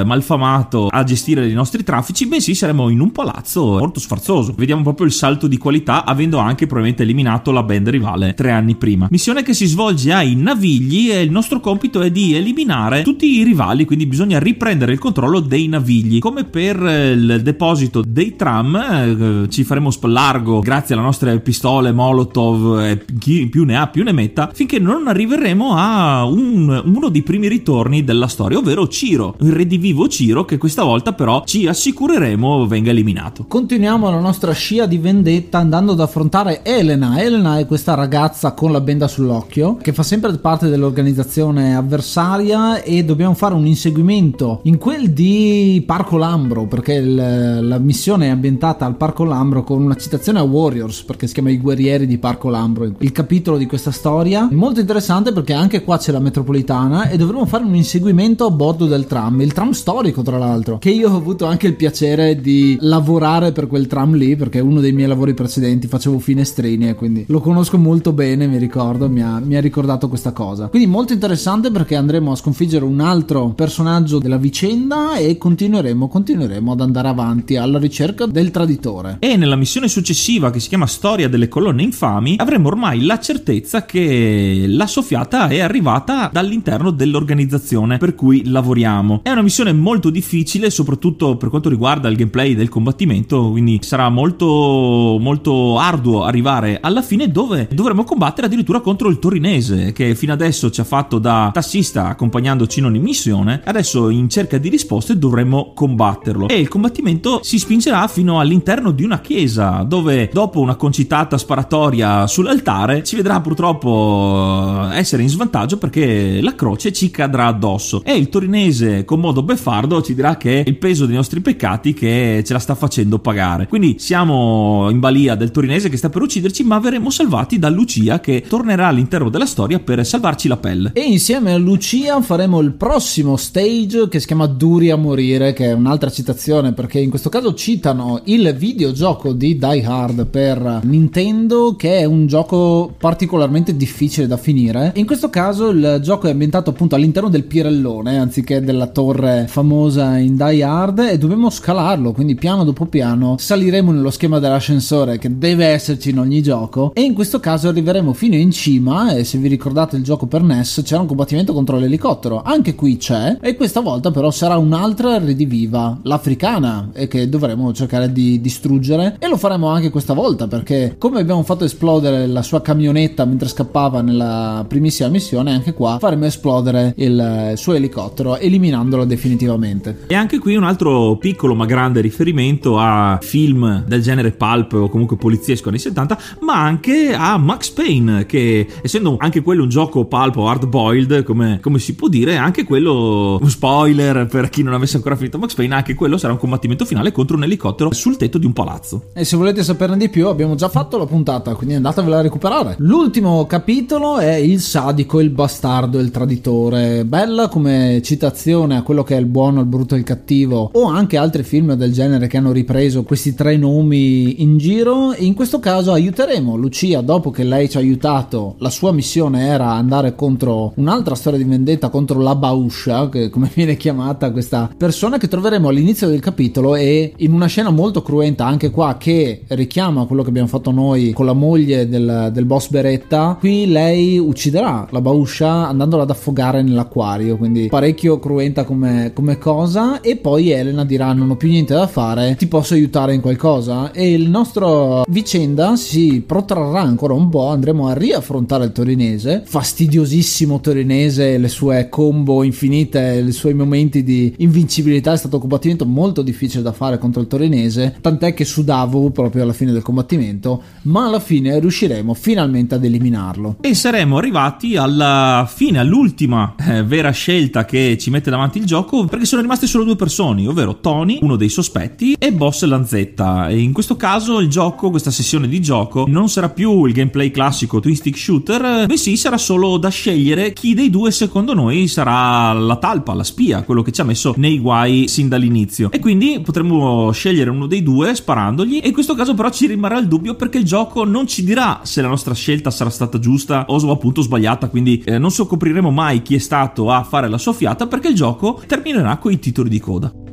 eh, 0.00 0.04
malfamato 0.04 0.88
a 0.88 1.04
gestire 1.04 1.48
i 1.48 1.54
nostri 1.54 1.82
traffici 1.82 2.26
bensì 2.26 2.54
saremo 2.54 2.88
in 2.88 3.00
un 3.00 3.12
palazzo 3.12 3.77
molto 3.78 4.00
sfarzoso. 4.00 4.54
Vediamo 4.56 4.82
proprio 4.82 5.06
il 5.06 5.12
salto 5.12 5.46
di 5.46 5.58
qualità 5.58 6.04
avendo 6.04 6.38
anche 6.38 6.66
probabilmente 6.66 7.02
eliminato 7.02 7.50
la 7.52 7.62
band 7.62 7.88
rivale 7.88 8.34
tre 8.34 8.50
anni 8.50 8.74
prima. 8.74 9.08
Missione 9.10 9.42
che 9.42 9.54
si 9.54 9.66
svolge 9.66 10.12
ai 10.12 10.34
Navigli 10.34 11.10
e 11.10 11.22
il 11.22 11.30
nostro 11.30 11.60
compito 11.60 12.00
è 12.00 12.10
di 12.10 12.34
eliminare 12.34 13.02
tutti 13.02 13.38
i 13.38 13.42
rivali 13.42 13.84
quindi 13.84 14.06
bisogna 14.06 14.38
riprendere 14.38 14.92
il 14.92 14.98
controllo 14.98 15.40
dei 15.40 15.68
Navigli. 15.68 16.18
Come 16.18 16.44
per 16.44 16.84
eh, 16.84 17.10
il 17.12 17.40
deposito 17.42 18.02
dei 18.06 18.36
tram 18.36 18.74
eh, 18.76 19.48
ci 19.48 19.64
faremo 19.64 19.90
largo 20.08 20.60
grazie 20.60 20.94
alle 20.94 21.04
nostre 21.04 21.38
pistole 21.40 21.92
Molotov 21.92 22.80
e 22.80 23.04
chi 23.18 23.46
più 23.46 23.64
ne 23.64 23.76
ha 23.76 23.86
più 23.86 24.02
ne 24.02 24.12
metta 24.12 24.50
finché 24.52 24.78
non 24.78 25.06
arriveremo 25.06 25.74
a 25.74 26.24
un, 26.24 26.82
uno 26.84 27.08
dei 27.08 27.22
primi 27.22 27.48
ritorni 27.48 28.04
della 28.04 28.26
storia 28.26 28.58
ovvero 28.58 28.88
Ciro 28.88 29.36
il 29.40 29.52
redivivo 29.52 30.08
Ciro 30.08 30.44
che 30.44 30.58
questa 30.58 30.82
volta 30.82 31.12
però 31.12 31.42
ci 31.44 31.66
assicureremo 31.66 32.66
venga 32.66 32.90
eliminato 32.90 33.44
continuiamo 33.68 34.08
la 34.08 34.18
nostra 34.18 34.52
scia 34.52 34.86
di 34.86 34.96
vendetta 34.96 35.58
andando 35.58 35.92
ad 35.92 36.00
affrontare 36.00 36.60
Elena. 36.62 37.20
Elena 37.20 37.58
è 37.58 37.66
questa 37.66 37.92
ragazza 37.92 38.52
con 38.52 38.72
la 38.72 38.80
benda 38.80 39.06
sull'occhio 39.06 39.76
che 39.76 39.92
fa 39.92 40.02
sempre 40.02 40.34
parte 40.38 40.70
dell'organizzazione 40.70 41.76
avversaria 41.76 42.80
e 42.82 43.04
dobbiamo 43.04 43.34
fare 43.34 43.52
un 43.52 43.66
inseguimento 43.66 44.60
in 44.62 44.78
quel 44.78 45.10
di 45.10 45.82
Parco 45.84 46.16
Lambro 46.16 46.64
perché 46.64 46.94
il, 46.94 47.58
la 47.68 47.76
missione 47.76 48.28
è 48.28 48.30
ambientata 48.30 48.86
al 48.86 48.96
Parco 48.96 49.24
Lambro 49.24 49.62
con 49.64 49.82
una 49.82 49.96
citazione 49.96 50.38
a 50.38 50.44
Warriors 50.44 51.02
perché 51.02 51.26
si 51.26 51.34
chiama 51.34 51.50
I 51.50 51.58
guerrieri 51.58 52.06
di 52.06 52.16
Parco 52.16 52.48
Lambro 52.48 52.90
il 52.96 53.12
capitolo 53.12 53.58
di 53.58 53.66
questa 53.66 53.90
storia. 53.90 54.48
Molto 54.50 54.80
interessante 54.80 55.30
perché 55.30 55.52
anche 55.52 55.84
qua 55.84 55.98
c'è 55.98 56.10
la 56.10 56.20
metropolitana 56.20 57.10
e 57.10 57.18
dovremo 57.18 57.44
fare 57.44 57.64
un 57.64 57.74
inseguimento 57.74 58.46
a 58.46 58.50
bordo 58.50 58.86
del 58.86 59.06
tram 59.06 59.42
il 59.42 59.52
tram 59.52 59.72
storico 59.72 60.22
tra 60.22 60.38
l'altro 60.38 60.78
che 60.78 60.88
io 60.88 61.12
ho 61.12 61.16
avuto 61.16 61.44
anche 61.44 61.66
il 61.66 61.74
piacere 61.74 62.40
di 62.40 62.78
lavorare 62.80 63.47
per 63.52 63.66
quel 63.66 63.86
tram 63.86 64.14
lì 64.14 64.36
perché 64.36 64.60
uno 64.60 64.80
dei 64.80 64.92
miei 64.92 65.08
lavori 65.08 65.34
precedenti 65.34 65.86
facevo 65.86 66.18
finestrini 66.18 66.88
e 66.88 66.94
quindi 66.94 67.24
lo 67.28 67.40
conosco 67.40 67.78
molto 67.78 68.12
bene 68.12 68.46
mi 68.46 68.58
ricordo 68.58 69.08
mi 69.08 69.22
ha, 69.22 69.38
mi 69.40 69.56
ha 69.56 69.60
ricordato 69.60 70.08
questa 70.08 70.32
cosa 70.32 70.68
quindi 70.68 70.88
molto 70.88 71.12
interessante 71.12 71.70
perché 71.70 71.96
andremo 71.96 72.32
a 72.32 72.36
sconfiggere 72.36 72.84
un 72.84 73.00
altro 73.00 73.48
personaggio 73.50 74.18
della 74.18 74.36
vicenda 74.36 75.16
e 75.16 75.36
continueremo 75.38 76.08
continueremo 76.08 76.72
ad 76.72 76.80
andare 76.80 77.08
avanti 77.08 77.56
alla 77.56 77.78
ricerca 77.78 78.26
del 78.26 78.50
traditore 78.50 79.16
e 79.20 79.36
nella 79.36 79.56
missione 79.56 79.88
successiva 79.88 80.50
che 80.50 80.60
si 80.60 80.68
chiama 80.68 80.86
Storia 80.86 81.28
delle 81.28 81.48
colonne 81.48 81.82
infami 81.82 82.36
avremo 82.38 82.68
ormai 82.68 83.04
la 83.04 83.18
certezza 83.18 83.84
che 83.84 84.64
la 84.66 84.86
soffiata 84.86 85.48
è 85.48 85.60
arrivata 85.60 86.30
dall'interno 86.32 86.90
dell'organizzazione 86.90 87.98
per 87.98 88.14
cui 88.14 88.44
lavoriamo. 88.46 89.20
È 89.22 89.30
una 89.30 89.42
missione 89.42 89.72
molto 89.72 90.10
difficile 90.10 90.70
soprattutto 90.70 91.36
per 91.36 91.48
quanto 91.48 91.68
riguarda 91.68 92.08
il 92.08 92.16
gameplay 92.16 92.54
del 92.54 92.68
combattimento, 92.68 93.37
quindi 93.50 93.78
sarà 93.82 94.08
molto 94.08 95.16
molto 95.18 95.78
arduo 95.78 96.24
arrivare 96.24 96.78
alla 96.80 97.02
fine 97.02 97.30
dove 97.30 97.68
dovremo 97.70 98.04
combattere 98.04 98.46
addirittura 98.46 98.80
contro 98.80 99.08
il 99.08 99.18
torinese 99.18 99.92
che 99.92 100.14
fino 100.14 100.32
adesso 100.32 100.70
ci 100.70 100.80
ha 100.80 100.84
fatto 100.84 101.18
da 101.18 101.50
tassista 101.52 102.08
accompagnandoci 102.08 102.78
in 102.78 102.86
ogni 102.86 102.98
missione, 102.98 103.60
adesso 103.64 104.08
in 104.10 104.28
cerca 104.28 104.58
di 104.58 104.68
risposte 104.68 105.18
dovremo 105.18 105.72
combatterlo. 105.74 106.48
E 106.48 106.58
il 106.58 106.68
combattimento 106.68 107.40
si 107.42 107.58
spingerà 107.58 108.06
fino 108.08 108.40
all'interno 108.40 108.90
di 108.90 109.04
una 109.04 109.20
chiesa 109.20 109.84
dove 109.86 110.30
dopo 110.32 110.60
una 110.60 110.76
concitata 110.76 111.38
sparatoria 111.38 112.26
sull'altare 112.26 113.02
ci 113.02 113.16
vedrà 113.16 113.40
purtroppo 113.40 114.88
essere 114.92 115.22
in 115.22 115.28
svantaggio 115.28 115.78
perché 115.78 116.40
la 116.40 116.54
croce 116.54 116.92
ci 116.92 117.10
cadrà 117.10 117.46
addosso. 117.46 118.02
E 118.04 118.16
il 118.16 118.28
torinese 118.28 119.04
con 119.04 119.20
modo 119.20 119.42
beffardo 119.42 120.02
ci 120.02 120.14
dirà 120.14 120.36
che 120.36 120.62
è 120.62 120.68
il 120.68 120.76
peso 120.76 121.06
dei 121.06 121.14
nostri 121.14 121.40
peccati 121.40 121.94
che 121.94 122.42
ce 122.44 122.52
la 122.52 122.58
sta 122.58 122.74
facendo 122.74 123.18
pagare. 123.28 123.66
Quindi 123.66 123.96
siamo 123.98 124.88
in 124.88 125.00
balia 125.00 125.34
del 125.34 125.50
torinese 125.50 125.90
che 125.90 125.98
sta 125.98 126.08
per 126.08 126.22
ucciderci 126.22 126.64
ma 126.64 126.78
verremo 126.78 127.10
salvati 127.10 127.58
da 127.58 127.68
Lucia 127.68 128.20
che 128.20 128.42
tornerà 128.48 128.86
all'interno 128.86 129.28
della 129.28 129.44
storia 129.44 129.78
per 129.80 130.06
salvarci 130.06 130.48
la 130.48 130.56
pelle. 130.56 130.92
E 130.94 131.02
insieme 131.02 131.52
a 131.52 131.58
Lucia 131.58 132.22
faremo 132.22 132.60
il 132.60 132.72
prossimo 132.72 133.36
stage 133.36 134.08
che 134.08 134.18
si 134.18 134.26
chiama 134.26 134.46
Duri 134.46 134.90
a 134.90 134.96
morire 134.96 135.52
che 135.52 135.66
è 135.66 135.72
un'altra 135.72 136.10
citazione 136.10 136.72
perché 136.72 137.00
in 137.00 137.10
questo 137.10 137.28
caso 137.28 137.52
citano 137.52 138.22
il 138.24 138.54
videogioco 138.56 139.34
di 139.34 139.58
Die 139.58 139.84
Hard 139.84 140.24
per 140.26 140.80
Nintendo 140.84 141.76
che 141.76 141.98
è 141.98 142.04
un 142.04 142.26
gioco 142.26 142.94
particolarmente 142.96 143.76
difficile 143.76 144.26
da 144.26 144.38
finire. 144.38 144.92
In 144.96 145.04
questo 145.04 145.28
caso 145.28 145.68
il 145.68 146.00
gioco 146.02 146.28
è 146.28 146.30
ambientato 146.30 146.70
appunto 146.70 146.94
all'interno 146.94 147.28
del 147.28 147.44
Pirellone 147.44 148.18
anziché 148.18 148.62
della 148.62 148.86
torre 148.86 149.44
famosa 149.48 150.16
in 150.16 150.34
Die 150.34 150.62
Hard 150.62 151.00
e 151.00 151.18
dobbiamo 151.18 151.50
scalarlo 151.50 152.12
quindi 152.12 152.34
piano 152.34 152.64
dopo 152.64 152.86
piano 152.86 153.17
saliremo 153.38 153.92
nello 153.92 154.10
schema 154.10 154.38
dell'ascensore 154.38 155.18
che 155.18 155.38
deve 155.38 155.66
esserci 155.66 156.10
in 156.10 156.18
ogni 156.18 156.42
gioco 156.42 156.92
e 156.94 157.02
in 157.02 157.14
questo 157.14 157.40
caso 157.40 157.68
arriveremo 157.68 158.12
fino 158.12 158.36
in 158.36 158.50
cima 158.50 159.14
e 159.14 159.24
se 159.24 159.38
vi 159.38 159.48
ricordate 159.48 159.96
il 159.96 160.02
gioco 160.02 160.26
per 160.26 160.42
NES 160.42 160.82
c'era 160.84 161.00
un 161.00 161.06
combattimento 161.06 161.52
contro 161.52 161.78
l'elicottero. 161.78 162.42
Anche 162.44 162.74
qui 162.74 162.96
c'è 162.96 163.38
e 163.40 163.56
questa 163.56 163.80
volta 163.80 164.10
però 164.10 164.30
sarà 164.30 164.56
un'altra 164.56 165.18
rediviva 165.18 165.98
l'africana 166.02 166.90
e 166.92 167.08
che 167.08 167.28
dovremo 167.28 167.72
cercare 167.72 168.12
di 168.12 168.40
distruggere. 168.40 169.16
E 169.18 169.28
lo 169.28 169.36
faremo 169.36 169.68
anche 169.68 169.90
questa 169.90 170.14
volta 170.14 170.46
perché 170.46 170.96
come 170.98 171.20
abbiamo 171.20 171.42
fatto 171.42 171.64
esplodere 171.64 172.26
la 172.26 172.42
sua 172.42 172.60
camionetta 172.60 173.24
mentre 173.24 173.48
scappava 173.48 174.02
nella 174.02 174.64
primissima 174.66 175.08
missione 175.08 175.52
anche 175.52 175.74
qua 175.74 175.98
faremo 175.98 176.26
esplodere 176.26 176.94
il 176.96 177.52
suo 177.56 177.74
elicottero 177.74 178.36
eliminandolo 178.36 179.04
definitivamente. 179.04 180.04
E 180.06 180.14
anche 180.14 180.38
qui 180.38 180.56
un 180.56 180.64
altro 180.64 181.16
piccolo 181.16 181.54
ma 181.54 181.66
grande 181.66 182.00
riferimento 182.00 182.78
a 182.78 183.07
film 183.20 183.84
del 183.86 184.02
genere 184.02 184.32
pulp 184.32 184.74
o 184.74 184.88
comunque 184.88 185.16
poliziesco 185.16 185.68
anni 185.68 185.78
70 185.78 186.18
ma 186.40 186.62
anche 186.62 187.14
a 187.14 187.38
Max 187.38 187.70
Payne 187.70 188.26
che 188.26 188.66
essendo 188.82 189.16
anche 189.18 189.40
quello 189.42 189.62
un 189.62 189.68
gioco 189.70 190.04
pulp 190.04 190.36
o 190.36 190.48
hard 190.48 190.66
boiled 190.66 191.22
come, 191.22 191.60
come 191.62 191.78
si 191.78 191.94
può 191.94 192.08
dire 192.08 192.36
anche 192.36 192.64
quello 192.64 193.38
un 193.40 193.48
spoiler 193.48 194.26
per 194.26 194.50
chi 194.50 194.62
non 194.62 194.74
avesse 194.74 194.96
ancora 194.96 195.16
finito 195.16 195.38
Max 195.38 195.54
Payne 195.54 195.74
anche 195.74 195.94
quello 195.94 196.18
sarà 196.18 196.32
un 196.32 196.38
combattimento 196.38 196.84
finale 196.84 197.12
contro 197.12 197.36
un 197.36 197.44
elicottero 197.44 197.92
sul 197.92 198.16
tetto 198.16 198.38
di 198.38 198.46
un 198.46 198.52
palazzo. 198.52 199.04
E 199.12 199.24
se 199.24 199.36
volete 199.36 199.62
saperne 199.62 199.96
di 199.96 200.08
più 200.08 200.26
abbiamo 200.26 200.54
già 200.54 200.68
fatto 200.68 200.98
la 200.98 201.06
puntata 201.06 201.54
quindi 201.54 201.74
andatevela 201.74 202.18
a 202.18 202.22
recuperare. 202.22 202.76
L'ultimo 202.78 203.46
capitolo 203.46 204.18
è 204.18 204.34
il 204.34 204.60
sadico 204.60 205.20
il 205.20 205.30
bastardo 205.30 205.98
il 205.98 206.10
traditore. 206.10 207.04
Bella 207.04 207.48
come 207.48 208.00
citazione 208.02 208.76
a 208.76 208.82
quello 208.82 209.02
che 209.02 209.16
è 209.16 209.18
il 209.18 209.26
buono 209.26 209.60
il 209.60 209.66
brutto 209.66 209.94
e 209.94 209.98
il 209.98 210.04
cattivo 210.04 210.70
o 210.72 210.84
anche 210.86 211.16
altri 211.16 211.42
film 211.42 211.74
del 211.74 211.92
genere 211.92 212.26
che 212.26 212.36
hanno 212.36 212.52
ripreso 212.52 212.97
questi 213.02 213.34
tre 213.34 213.56
nomi 213.56 214.42
in 214.42 214.58
giro. 214.58 215.14
In 215.16 215.34
questo 215.34 215.60
caso 215.60 215.92
aiuteremo 215.92 216.56
Lucia 216.56 217.00
dopo 217.00 217.30
che 217.30 217.44
lei 217.44 217.68
ci 217.68 217.76
ha 217.76 217.80
aiutato. 217.80 218.56
La 218.58 218.70
sua 218.70 218.92
missione 218.92 219.46
era 219.46 219.72
andare 219.72 220.14
contro 220.14 220.72
un'altra 220.76 221.14
storia 221.14 221.38
di 221.38 221.44
vendetta 221.44 221.88
contro 221.88 222.20
la 222.20 222.34
Bauscia 222.34 223.08
che 223.08 223.30
come 223.30 223.50
viene 223.54 223.76
chiamata 223.76 224.30
questa 224.30 224.70
persona 224.76 225.18
che 225.18 225.28
troveremo 225.28 225.68
all'inizio 225.68 226.08
del 226.08 226.20
capitolo 226.20 226.74
e 226.74 227.12
in 227.16 227.32
una 227.32 227.46
scena 227.46 227.70
molto 227.70 228.02
cruenta 228.02 228.46
anche 228.46 228.70
qua 228.70 228.96
che 228.98 229.42
richiama 229.48 230.06
quello 230.06 230.22
che 230.22 230.28
abbiamo 230.28 230.48
fatto 230.48 230.70
noi 230.70 231.12
con 231.12 231.26
la 231.26 231.32
moglie 231.32 231.88
del, 231.88 232.30
del 232.32 232.44
boss 232.44 232.70
Beretta. 232.70 233.36
Qui 233.38 233.66
lei 233.66 234.18
ucciderà 234.18 234.86
la 234.90 235.00
Bauscia 235.00 235.68
andandola 235.68 236.02
ad 236.02 236.10
affogare 236.10 236.62
nell'acquario, 236.62 237.36
quindi 237.36 237.68
parecchio 237.68 238.18
cruenta 238.18 238.64
come, 238.64 239.12
come 239.14 239.38
cosa. 239.38 240.00
E 240.00 240.16
poi 240.16 240.50
Elena 240.50 240.84
dirà 240.84 241.12
non 241.12 241.30
ho 241.30 241.36
più 241.36 241.48
niente 241.48 241.74
da 241.74 241.86
fare, 241.86 242.36
ti 242.36 242.46
posso 242.46 242.74
aiutare 242.74 242.87
in 243.12 243.20
qualcosa 243.20 243.92
e 243.92 244.12
il 244.12 244.28
nostro 244.28 245.04
vicenda 245.08 245.76
si 245.76 246.22
protrarrà 246.26 246.80
ancora 246.80 247.12
un 247.14 247.28
po', 247.28 247.48
andremo 247.48 247.86
a 247.86 247.92
riaffrontare 247.92 248.64
il 248.64 248.72
torinese, 248.72 249.42
fastidiosissimo 249.44 250.60
torinese, 250.60 251.38
le 251.38 251.48
sue 251.48 251.88
combo 251.88 252.42
infinite, 252.42 253.22
i 253.26 253.32
suoi 253.32 253.54
momenti 253.54 254.02
di 254.02 254.34
invincibilità, 254.38 255.12
è 255.12 255.16
stato 255.16 255.36
un 255.36 255.42
combattimento 255.42 255.84
molto 255.86 256.22
difficile 256.22 256.62
da 256.62 256.72
fare 256.72 256.98
contro 256.98 257.20
il 257.20 257.26
torinese, 257.28 257.96
tant'è 258.00 258.34
che 258.34 258.44
sudavo 258.44 259.10
proprio 259.10 259.42
alla 259.42 259.52
fine 259.52 259.72
del 259.72 259.82
combattimento, 259.82 260.62
ma 260.82 261.06
alla 261.06 261.20
fine 261.20 261.58
riusciremo 261.60 262.14
finalmente 262.14 262.74
ad 262.74 262.84
eliminarlo. 262.84 263.56
E 263.60 263.74
saremo 263.74 264.18
arrivati 264.18 264.76
alla 264.76 265.48
fine, 265.48 265.78
all'ultima 265.78 266.54
eh, 266.58 266.82
vera 266.82 267.10
scelta 267.10 267.64
che 267.64 267.96
ci 267.98 268.10
mette 268.10 268.30
davanti 268.30 268.58
il 268.58 268.64
gioco, 268.64 269.04
perché 269.04 269.24
sono 269.24 269.42
rimaste 269.42 269.66
solo 269.66 269.84
due 269.84 269.96
persone, 269.96 270.46
ovvero 270.46 270.80
Tony, 270.80 271.18
uno 271.22 271.36
dei 271.36 271.48
sospetti, 271.48 272.16
e 272.18 272.32
Boss 272.32 272.62
Lanzetta. 272.78 273.48
E 273.48 273.58
in 273.58 273.72
questo 273.72 273.96
caso 273.96 274.38
il 274.38 274.48
gioco, 274.48 274.90
questa 274.90 275.10
sessione 275.10 275.48
di 275.48 275.60
gioco, 275.60 276.04
non 276.08 276.28
sarà 276.28 276.48
più 276.48 276.84
il 276.84 276.92
gameplay 276.92 277.30
classico 277.30 277.80
twin 277.80 277.96
stick 277.96 278.16
shooter, 278.16 278.86
bensì 278.86 279.16
sarà 279.16 279.36
solo 279.36 279.76
da 279.76 279.88
scegliere 279.88 280.52
chi 280.52 280.74
dei 280.74 280.90
due 280.90 281.10
secondo 281.10 281.54
noi 281.54 281.88
sarà 281.88 282.52
la 282.52 282.76
talpa, 282.76 283.14
la 283.14 283.24
spia, 283.24 283.62
quello 283.62 283.82
che 283.82 283.92
ci 283.92 284.00
ha 284.00 284.04
messo 284.04 284.34
nei 284.36 284.58
guai 284.58 285.08
sin 285.08 285.28
dall'inizio. 285.28 285.90
E 285.90 285.98
quindi 285.98 286.40
potremmo 286.42 287.10
scegliere 287.10 287.50
uno 287.50 287.66
dei 287.66 287.82
due 287.82 288.14
sparandogli, 288.14 288.80
e 288.82 288.88
in 288.88 288.92
questo 288.92 289.14
caso 289.14 289.34
però 289.34 289.50
ci 289.50 289.66
rimarrà 289.66 289.98
il 289.98 290.08
dubbio 290.08 290.34
perché 290.34 290.58
il 290.58 290.64
gioco 290.64 291.04
non 291.04 291.26
ci 291.26 291.44
dirà 291.44 291.80
se 291.82 292.00
la 292.00 292.08
nostra 292.08 292.34
scelta 292.34 292.70
sarà 292.70 292.90
stata 292.90 293.18
giusta 293.18 293.66
o 293.68 293.90
appunto 293.90 294.22
sbagliata, 294.22 294.68
quindi 294.68 295.02
eh, 295.04 295.18
non 295.18 295.30
scopriremo 295.30 295.90
mai 295.90 296.22
chi 296.22 296.34
è 296.34 296.38
stato 296.38 296.90
a 296.90 297.02
fare 297.02 297.28
la 297.28 297.38
soffiata 297.38 297.86
perché 297.86 298.08
il 298.08 298.14
gioco 298.14 298.62
terminerà 298.66 299.16
con 299.16 299.32
i 299.32 299.38
titoli 299.38 299.68
di 299.68 299.80
coda. 299.80 300.27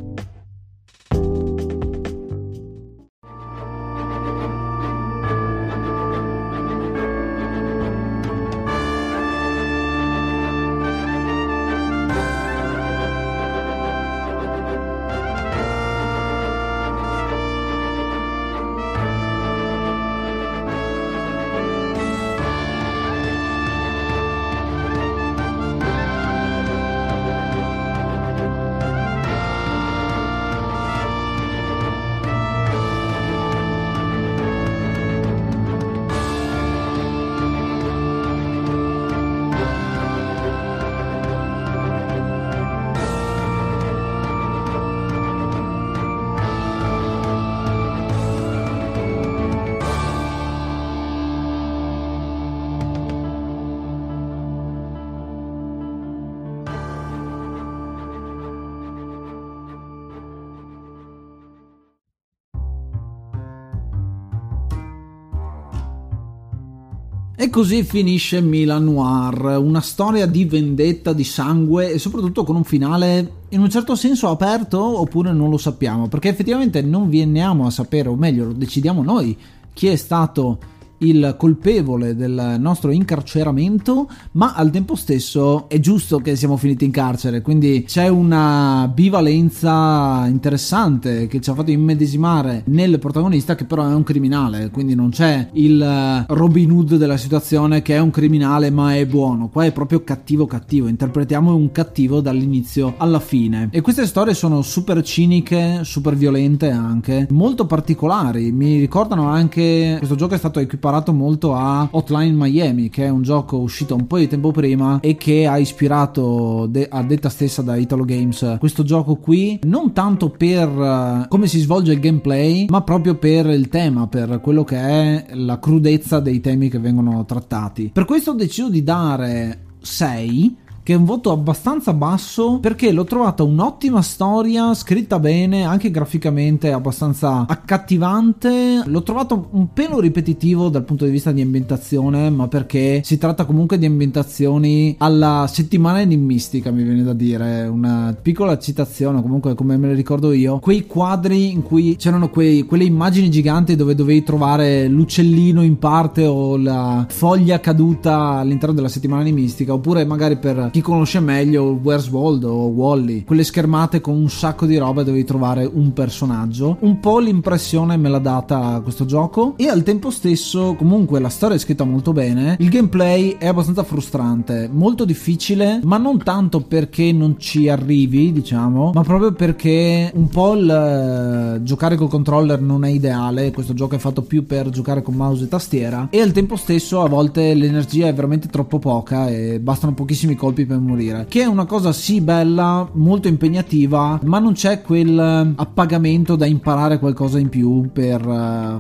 Così 67.55 67.83
finisce 67.83 68.41
Milan 68.41 68.83
Noir, 68.83 69.57
una 69.59 69.79
storia 69.79 70.25
di 70.25 70.43
vendetta, 70.43 71.13
di 71.13 71.23
sangue 71.23 71.89
e 71.89 71.99
soprattutto 71.99 72.43
con 72.43 72.57
un 72.57 72.65
finale 72.65 73.31
in 73.47 73.61
un 73.61 73.69
certo 73.69 73.95
senso 73.95 74.27
aperto 74.27 74.77
oppure 74.77 75.31
non 75.31 75.49
lo 75.49 75.57
sappiamo, 75.57 76.09
perché 76.09 76.27
effettivamente 76.27 76.81
non 76.81 77.09
veniamo 77.09 77.65
a 77.65 77.69
sapere, 77.69 78.09
o 78.09 78.15
meglio 78.15 78.47
lo 78.47 78.51
decidiamo 78.51 79.01
noi, 79.03 79.37
chi 79.71 79.87
è 79.87 79.95
stato 79.95 80.59
il 81.05 81.35
colpevole 81.37 82.15
del 82.15 82.55
nostro 82.59 82.91
incarceramento, 82.91 84.09
ma 84.31 84.53
al 84.53 84.71
tempo 84.71 84.95
stesso 84.95 85.69
è 85.69 85.79
giusto 85.79 86.19
che 86.19 86.35
siamo 86.35 86.57
finiti 86.57 86.85
in 86.85 86.91
carcere, 86.91 87.41
quindi 87.41 87.83
c'è 87.85 88.07
una 88.07 88.89
bivalenza 88.93 90.25
interessante 90.27 91.27
che 91.27 91.41
ci 91.41 91.49
ha 91.49 91.53
fatto 91.53 91.71
immedesimare 91.71 92.63
nel 92.67 92.99
protagonista 92.99 93.55
che 93.55 93.65
però 93.65 93.87
è 93.87 93.93
un 93.93 94.03
criminale, 94.03 94.69
quindi 94.71 94.95
non 94.95 95.09
c'è 95.09 95.49
il 95.53 96.25
Robin 96.27 96.71
Hood 96.71 96.95
della 96.95 97.17
situazione 97.17 97.81
che 97.81 97.95
è 97.95 97.99
un 97.99 98.09
criminale 98.09 98.69
ma 98.69 98.95
è 98.95 99.05
buono, 99.05 99.49
qua 99.49 99.65
è 99.65 99.71
proprio 99.71 100.03
cattivo 100.03 100.45
cattivo, 100.45 100.87
interpretiamo 100.87 101.53
un 101.53 101.71
cattivo 101.71 102.21
dall'inizio 102.21 102.95
alla 102.97 103.19
fine. 103.19 103.69
E 103.71 103.81
queste 103.81 104.05
storie 104.05 104.33
sono 104.33 104.61
super 104.61 105.01
ciniche, 105.03 105.79
super 105.83 106.15
violente 106.15 106.69
anche, 106.69 107.27
molto 107.31 107.65
particolari, 107.65 108.51
mi 108.51 108.79
ricordano 108.79 109.27
anche 109.27 109.95
questo 109.97 110.15
gioco 110.15 110.35
è 110.35 110.37
stato 110.37 110.59
equipaggiato 110.59 110.94
imparato 110.95 111.13
molto 111.13 111.53
a 111.53 111.87
Hotline 111.91 112.31
Miami, 112.31 112.89
che 112.89 113.05
è 113.05 113.09
un 113.09 113.21
gioco 113.21 113.57
uscito 113.57 113.95
un 113.95 114.07
po' 114.07 114.17
di 114.17 114.27
tempo 114.27 114.51
prima 114.51 114.99
e 115.01 115.15
che 115.17 115.45
ha 115.45 115.57
ispirato 115.57 116.67
de- 116.69 116.87
a 116.89 117.03
detta 117.03 117.29
stessa 117.29 117.61
da 117.61 117.75
Italo 117.75 118.05
Games 118.05 118.57
questo 118.59 118.83
gioco 118.83 119.15
qui, 119.15 119.59
non 119.63 119.91
tanto 119.91 120.29
per 120.29 120.69
uh, 120.69 121.27
come 121.27 121.47
si 121.47 121.59
svolge 121.59 121.93
il 121.93 121.99
gameplay, 121.99 122.65
ma 122.69 122.81
proprio 122.81 123.15
per 123.15 123.47
il 123.47 123.67
tema, 123.67 124.07
per 124.07 124.39
quello 124.41 124.63
che 124.63 124.77
è 124.77 125.25
la 125.33 125.59
crudezza 125.59 126.19
dei 126.19 126.39
temi 126.39 126.69
che 126.69 126.79
vengono 126.79 127.25
trattati. 127.25 127.89
Per 127.91 128.05
questo 128.05 128.31
ho 128.31 128.35
deciso 128.35 128.69
di 128.69 128.83
dare 128.83 129.63
6 129.81 130.57
che 130.85 130.93
è 130.93 130.97
un 130.97 131.05
voto 131.05 131.31
abbastanza 131.31 131.93
basso 131.93 132.59
perché 132.59 132.91
l'ho 132.91 133.05
trovata 133.05 133.41
un'ottima 133.41 134.03
storia, 134.03 134.71
scritta 134.75 135.17
bene, 135.17 135.63
anche 135.63 135.89
graficamente 135.89 136.71
abbastanza 136.71 137.47
accattivante. 137.47 138.83
L'ho 138.85 139.01
trovato 139.01 139.47
un 139.53 139.73
pelo 139.73 139.99
ripetitivo 139.99 140.69
dal 140.69 140.83
punto 140.83 141.05
di 141.05 141.09
vista 141.09 141.31
di 141.31 141.41
ambientazione, 141.41 142.29
ma 142.29 142.47
perché 142.47 143.01
si 143.03 143.17
tratta 143.17 143.45
comunque 143.45 143.79
di 143.79 143.87
ambientazioni 143.87 144.93
alla 144.99 145.47
settimana 145.51 146.01
enigmistica, 146.01 146.69
mi 146.69 146.83
viene 146.83 147.01
da 147.01 147.13
dire. 147.13 147.65
Una 147.65 148.15
piccola 148.21 148.59
citazione, 148.59 149.23
comunque 149.23 149.55
come 149.55 149.77
me 149.77 149.87
le 149.87 149.95
ricordo 149.95 150.33
io, 150.33 150.59
quei 150.59 150.85
quadri 150.85 151.49
in 151.49 151.63
cui 151.63 151.95
c'erano 151.95 152.29
quei, 152.29 152.61
quelle 152.61 152.83
immagini 152.83 153.31
giganti 153.31 153.75
dove 153.75 153.95
dovevi 153.95 154.21
trovare 154.21 154.87
l'uccellino 154.87 155.63
in 155.63 155.79
parte 155.79 156.27
o 156.27 156.57
la 156.57 157.07
foglia 157.09 157.59
caduta 157.59 158.17
all'interno 158.37 158.75
della 158.75 158.87
settimana 158.87 159.21
enigmistica, 159.21 159.73
oppure 159.73 160.05
magari 160.05 160.37
per 160.37 160.73
chi 160.75 160.81
conosce 160.81 161.21
meglio 161.21 161.79
Where's 161.81 162.09
Waldo 162.09 162.49
o 162.51 162.67
Wally, 162.67 163.23
quelle 163.23 163.45
schermate 163.45 164.01
con 164.01 164.13
un 164.13 164.29
sacco 164.29 164.65
di 164.65 164.75
roba 164.75 165.03
devi 165.03 165.23
trovare 165.23 165.63
un 165.63 165.93
personaggio. 165.93 166.75
Un 166.81 166.99
po' 166.99 167.19
l'impressione 167.19 167.95
me 167.95 168.09
l'ha 168.09 168.19
data 168.19 168.81
questo 168.83 169.05
gioco. 169.05 169.53
E 169.55 169.69
al 169.69 169.83
tempo 169.83 170.09
stesso 170.11 170.75
comunque 170.77 171.21
la 171.21 171.29
storia 171.29 171.55
è 171.55 171.59
scritta 171.59 171.85
molto 171.85 172.11
bene, 172.11 172.57
il 172.59 172.67
gameplay 172.67 173.37
è 173.39 173.47
abbastanza 173.47 173.83
frustrante, 173.83 174.69
molto 174.69 175.05
difficile, 175.05 175.79
ma 175.81 175.95
non 175.97 176.21
tanto 176.21 176.59
perché 176.59 177.13
non 177.13 177.35
ci 177.37 177.69
arrivi, 177.69 178.33
diciamo, 178.33 178.91
ma 178.93 179.01
proprio 179.03 179.31
perché 179.31 180.11
un 180.13 180.27
po' 180.27 180.55
il 180.55 181.55
uh, 181.57 181.63
giocare 181.63 181.95
col 181.95 182.09
controller 182.09 182.59
non 182.59 182.83
è 182.83 182.89
ideale, 182.89 183.51
questo 183.51 183.73
gioco 183.73 183.95
è 183.95 183.99
fatto 183.99 184.23
più 184.23 184.45
per 184.45 184.71
giocare 184.71 185.01
con 185.01 185.13
mouse 185.13 185.45
e 185.45 185.47
tastiera. 185.47 186.09
E 186.11 186.19
al 186.19 186.33
tempo 186.33 186.57
stesso 186.57 187.01
a 187.01 187.07
volte 187.07 187.53
l'energia 187.53 188.07
è 188.07 188.13
veramente 188.13 188.49
troppo 188.49 188.77
poca 188.77 189.29
e 189.29 189.61
bastano 189.61 189.93
pochissimi 189.93 190.35
colpi 190.35 190.63
per 190.65 190.79
morire. 190.79 191.25
Che 191.29 191.41
è 191.41 191.45
una 191.45 191.65
cosa 191.65 191.91
sì 191.91 192.21
bella, 192.21 192.89
molto 192.93 193.27
impegnativa, 193.27 194.19
ma 194.23 194.39
non 194.39 194.53
c'è 194.53 194.81
quel 194.81 195.17
eh, 195.17 195.53
appagamento 195.55 196.35
da 196.35 196.45
imparare 196.45 196.99
qualcosa 196.99 197.39
in 197.39 197.49
più 197.49 197.89
per, 197.91 198.21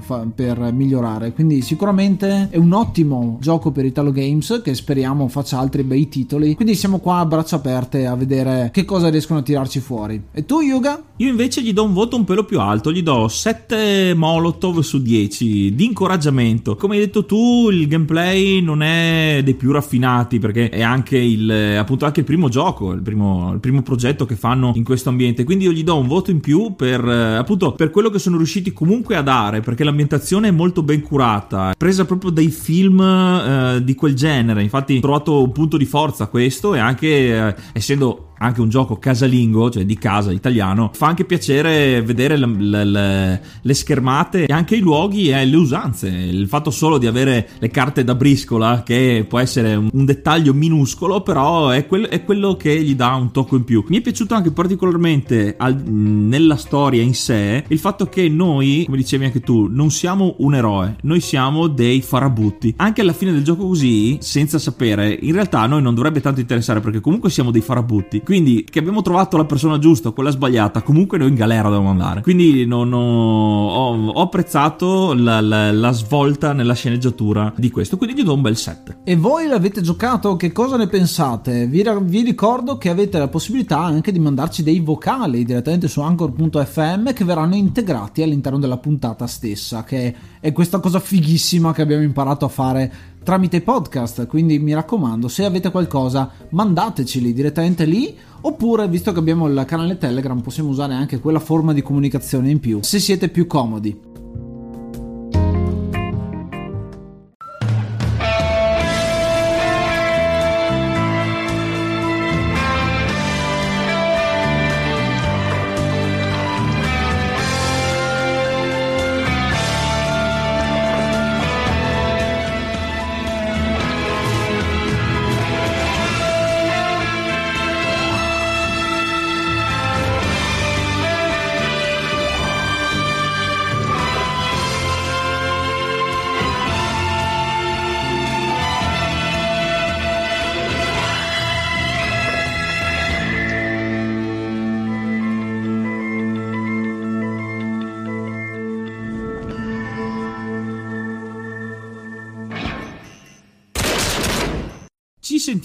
fa, 0.01 0.27
per 0.33 0.71
migliorare. 0.73 1.33
Quindi 1.33 1.61
sicuramente 1.61 2.49
è 2.49 2.57
un 2.57 2.73
ottimo 2.73 3.37
gioco 3.41 3.71
per 3.71 3.85
Italo 3.85 4.11
Games 4.11 4.61
che 4.63 4.73
speriamo 4.73 5.27
faccia 5.27 5.59
altri 5.59 5.83
bei 5.83 6.07
titoli. 6.09 6.55
Quindi 6.55 6.75
siamo 6.75 6.99
qua 6.99 7.19
a 7.19 7.25
braccia 7.25 7.57
aperte 7.57 8.05
a 8.05 8.15
vedere 8.15 8.69
che 8.71 8.85
cosa 8.85 9.09
riescono 9.09 9.39
a 9.39 9.43
tirarci 9.43 9.79
fuori. 9.79 10.21
E 10.31 10.45
tu 10.45 10.61
Yuga? 10.61 11.01
Io 11.17 11.29
invece 11.29 11.61
gli 11.61 11.73
do 11.73 11.83
un 11.83 11.93
voto 11.93 12.15
un 12.15 12.23
pelo 12.23 12.43
più 12.43 12.59
alto, 12.59 12.91
gli 12.91 13.01
do 13.01 13.27
7 13.27 14.13
Molotov 14.15 14.79
su 14.79 15.01
10 15.01 15.73
di 15.75 15.85
incoraggiamento. 15.85 16.75
Come 16.75 16.95
hai 16.95 17.01
detto 17.01 17.25
tu, 17.25 17.69
il 17.69 17.87
gameplay 17.87 18.61
non 18.61 18.81
è 18.81 19.41
dei 19.43 19.53
più 19.53 19.71
raffinati 19.71 20.39
perché 20.39 20.69
è 20.69 20.81
anche 20.81 21.17
il 21.17 21.49
appunto 21.77 22.05
anche 22.05 22.21
il 22.21 22.25
primo 22.25 22.49
gioco, 22.49 22.91
il 22.91 23.01
primo, 23.01 23.51
il 23.53 23.59
primo 23.59 23.81
progetto 23.81 24.25
che 24.25 24.35
fanno 24.35 24.71
in 24.75 24.83
questo 24.83 25.09
ambiente. 25.09 25.43
Quindi 25.43 25.65
io 25.65 25.71
gli 25.71 25.83
do 25.83 25.97
un 25.97 26.07
voto 26.07 26.31
in 26.31 26.39
più 26.39 26.75
per 26.75 27.07
eh, 27.07 27.35
appunto 27.35 27.73
per 27.73 27.89
quello 27.91 28.09
che 28.09 28.19
sono 28.19 28.37
riusciti 28.37 28.73
comunque 28.73 29.15
a 29.15 29.21
dare, 29.21 29.61
perché 29.61 29.83
l'ambientazione 29.83 30.49
è 30.49 30.51
molto 30.51 30.83
ben 30.83 31.01
curata, 31.01 31.73
presa 31.77 32.05
proprio 32.05 32.31
dai 32.31 32.49
film 32.49 33.01
eh, 33.01 33.81
di 33.83 33.95
quel 33.95 34.15
genere. 34.15 34.61
Infatti, 34.61 34.97
ho 34.97 35.01
trovato 35.01 35.43
un 35.43 35.51
punto 35.51 35.77
di 35.77 35.85
forza 35.85 36.27
questo 36.27 36.73
e 36.75 36.79
anche 36.79 37.07
eh, 37.07 37.55
essendo 37.73 38.33
anche 38.37 38.61
un 38.61 38.69
gioco 38.69 38.97
casalingo, 38.97 39.69
cioè 39.69 39.85
di 39.85 39.97
casa 39.97 40.31
italiano, 40.31 40.91
fa 40.93 41.07
anche 41.07 41.25
piacere 41.25 42.01
vedere 42.01 42.37
le, 42.37 42.83
le, 42.83 43.41
le, 43.61 43.73
schermate 43.73 44.45
e 44.45 44.53
anche 44.53 44.75
i 44.75 44.79
luoghi 44.79 45.29
e 45.29 45.45
le 45.45 45.55
usanze. 45.55 46.07
Il 46.07 46.47
fatto 46.47 46.71
solo 46.71 46.97
di 46.97 47.07
avere 47.07 47.49
le 47.59 47.69
carte 47.69 48.03
da 48.03 48.15
briscola, 48.15 48.83
che 48.83 49.25
può 49.27 49.39
essere 49.39 49.75
un, 49.75 49.89
un 49.91 50.05
dettaglio 50.05 50.53
minuscolo, 50.53 51.21
però 51.21 51.69
è, 51.69 51.85
quel, 51.85 52.07
è, 52.07 52.23
quello 52.23 52.55
che 52.55 52.81
gli 52.81 52.95
dà 52.95 53.13
un 53.15 53.31
tocco 53.31 53.55
in 53.55 53.63
più. 53.63 53.83
Mi 53.87 53.97
è 53.97 54.01
piaciuto 54.01 54.33
anche 54.33 54.51
particolarmente 54.51 55.55
al, 55.57 55.75
nella 55.75 56.57
storia 56.57 57.01
in 57.01 57.13
sé 57.13 57.63
il 57.67 57.79
fatto 57.79 58.07
che 58.07 58.27
noi, 58.29 58.83
come 58.85 58.97
dicevi 58.97 59.25
anche 59.25 59.41
tu, 59.41 59.67
non 59.69 59.91
siamo 59.91 60.35
un 60.39 60.55
eroe, 60.55 60.97
noi 61.01 61.19
siamo 61.19 61.67
dei 61.67 62.01
farabutti. 62.01 62.73
Anche 62.77 63.01
alla 63.01 63.13
fine 63.13 63.31
del 63.31 63.43
gioco 63.43 63.67
così, 63.67 64.17
senza 64.21 64.59
sapere, 64.59 65.17
in 65.21 65.33
realtà 65.33 65.61
a 65.61 65.67
noi 65.67 65.81
non 65.81 65.95
dovrebbe 65.95 66.21
tanto 66.21 66.39
interessare 66.39 66.79
perché 66.79 66.99
comunque 66.99 67.29
siamo 67.29 67.51
dei 67.51 67.61
farabutti 67.61 68.21
quindi, 68.25 68.65
che 68.69 68.79
abbiamo 68.79 69.01
trovato 69.01 69.37
la 69.37 69.45
persona 69.45 69.77
giusta, 69.79 70.11
quella 70.11 70.31
sbagliata, 70.31 70.81
comunque 70.81 71.17
noi 71.17 71.29
in 71.29 71.35
galera 71.35 71.69
dobbiamo 71.69 71.89
andare. 71.89 72.21
Quindi 72.21 72.65
non 72.65 72.91
ho, 72.91 73.69
ho, 73.69 74.07
ho 74.07 74.21
apprezzato 74.21 75.13
la, 75.13 75.39
la, 75.39 75.71
la, 75.71 75.91
svolta 75.91 76.51
nella 76.51 76.73
sceneggiatura 76.73 77.53
di 77.55 77.71
questo, 77.71 77.95
quindi 77.95 78.19
gli 78.21 78.23
do 78.25 78.33
un 78.33 78.41
bel 78.41 78.57
7. 78.57 78.97
E 79.03 79.15
voi 79.15 79.47
l'avete 79.47 79.81
giocato? 79.81 80.35
Che 80.35 80.51
cosa 80.51 80.75
ne 80.75 80.87
pensate? 80.87 81.67
Vi, 81.67 81.83
vi 82.01 82.21
ricordo 82.23 82.77
che 82.77 82.89
avete 82.89 83.17
la 83.17 83.29
possibilità 83.29 83.79
anche 83.79 84.11
di 84.11 84.19
mandarci 84.19 84.63
dei 84.63 84.79
vocali 84.79 85.45
direttamente 85.45 85.87
su 85.87 86.01
anchor.fm 86.01 87.13
che 87.13 87.23
verranno 87.23 87.55
integrati 87.55 88.23
all'interno 88.23 88.59
della 88.59 88.77
puntata 88.77 89.27
stessa, 89.27 89.83
che 89.83 90.13
è 90.39 90.51
questa 90.51 90.79
cosa 90.79 90.99
fighissima 90.99 91.71
che 91.73 91.83
abbiamo 91.83 92.03
imparato 92.03 92.45
a 92.45 92.49
fare 92.49 92.91
tramite 93.25 93.61
podcast, 93.61 94.27
quindi 94.27 94.59
mi 94.59 94.75
raccomando, 94.75 95.27
se 95.27 95.45
avete 95.45 95.71
qualcosa 95.71 96.29
mandateceli 96.49 97.33
direttamente 97.33 97.83
lì 97.83 98.15
oppure 98.41 98.87
visto 98.87 99.11
che 99.11 99.17
abbiamo 99.17 99.47
il 99.47 99.63
canale 99.65 99.97
Telegram 99.97 100.39
possiamo 100.41 100.69
usare 100.69 100.93
anche 100.93 101.19
quella 101.19 101.39
forma 101.39 101.73
di 101.73 101.81
comunicazione 101.81 102.51
in 102.51 102.59
più, 102.59 102.83
se 102.83 102.99
siete 102.99 103.29
più 103.29 103.47
comodi. 103.47 103.99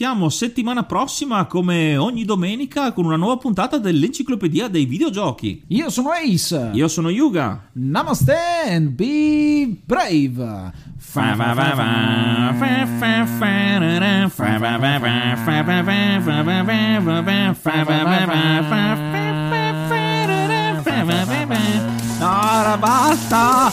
Sentiamo 0.01 0.31
settimana 0.31 0.85
prossima 0.85 1.45
come 1.45 1.95
ogni 1.99 2.25
domenica 2.25 2.93
con 2.93 3.05
una 3.05 3.17
nuova 3.17 3.37
puntata 3.37 3.77
dell'enciclopedia 3.77 4.67
dei 4.69 4.87
videogiochi. 4.87 5.65
Io 5.67 5.91
sono 5.91 6.09
Ace. 6.13 6.71
Io 6.73 6.89
sono 6.89 7.11
Yuga. 7.11 7.69
Namaste 7.73 8.35
and 8.67 8.89
be 8.93 9.77
brave. 9.85 10.73
Ora 22.21 22.79
basta. 22.79 23.71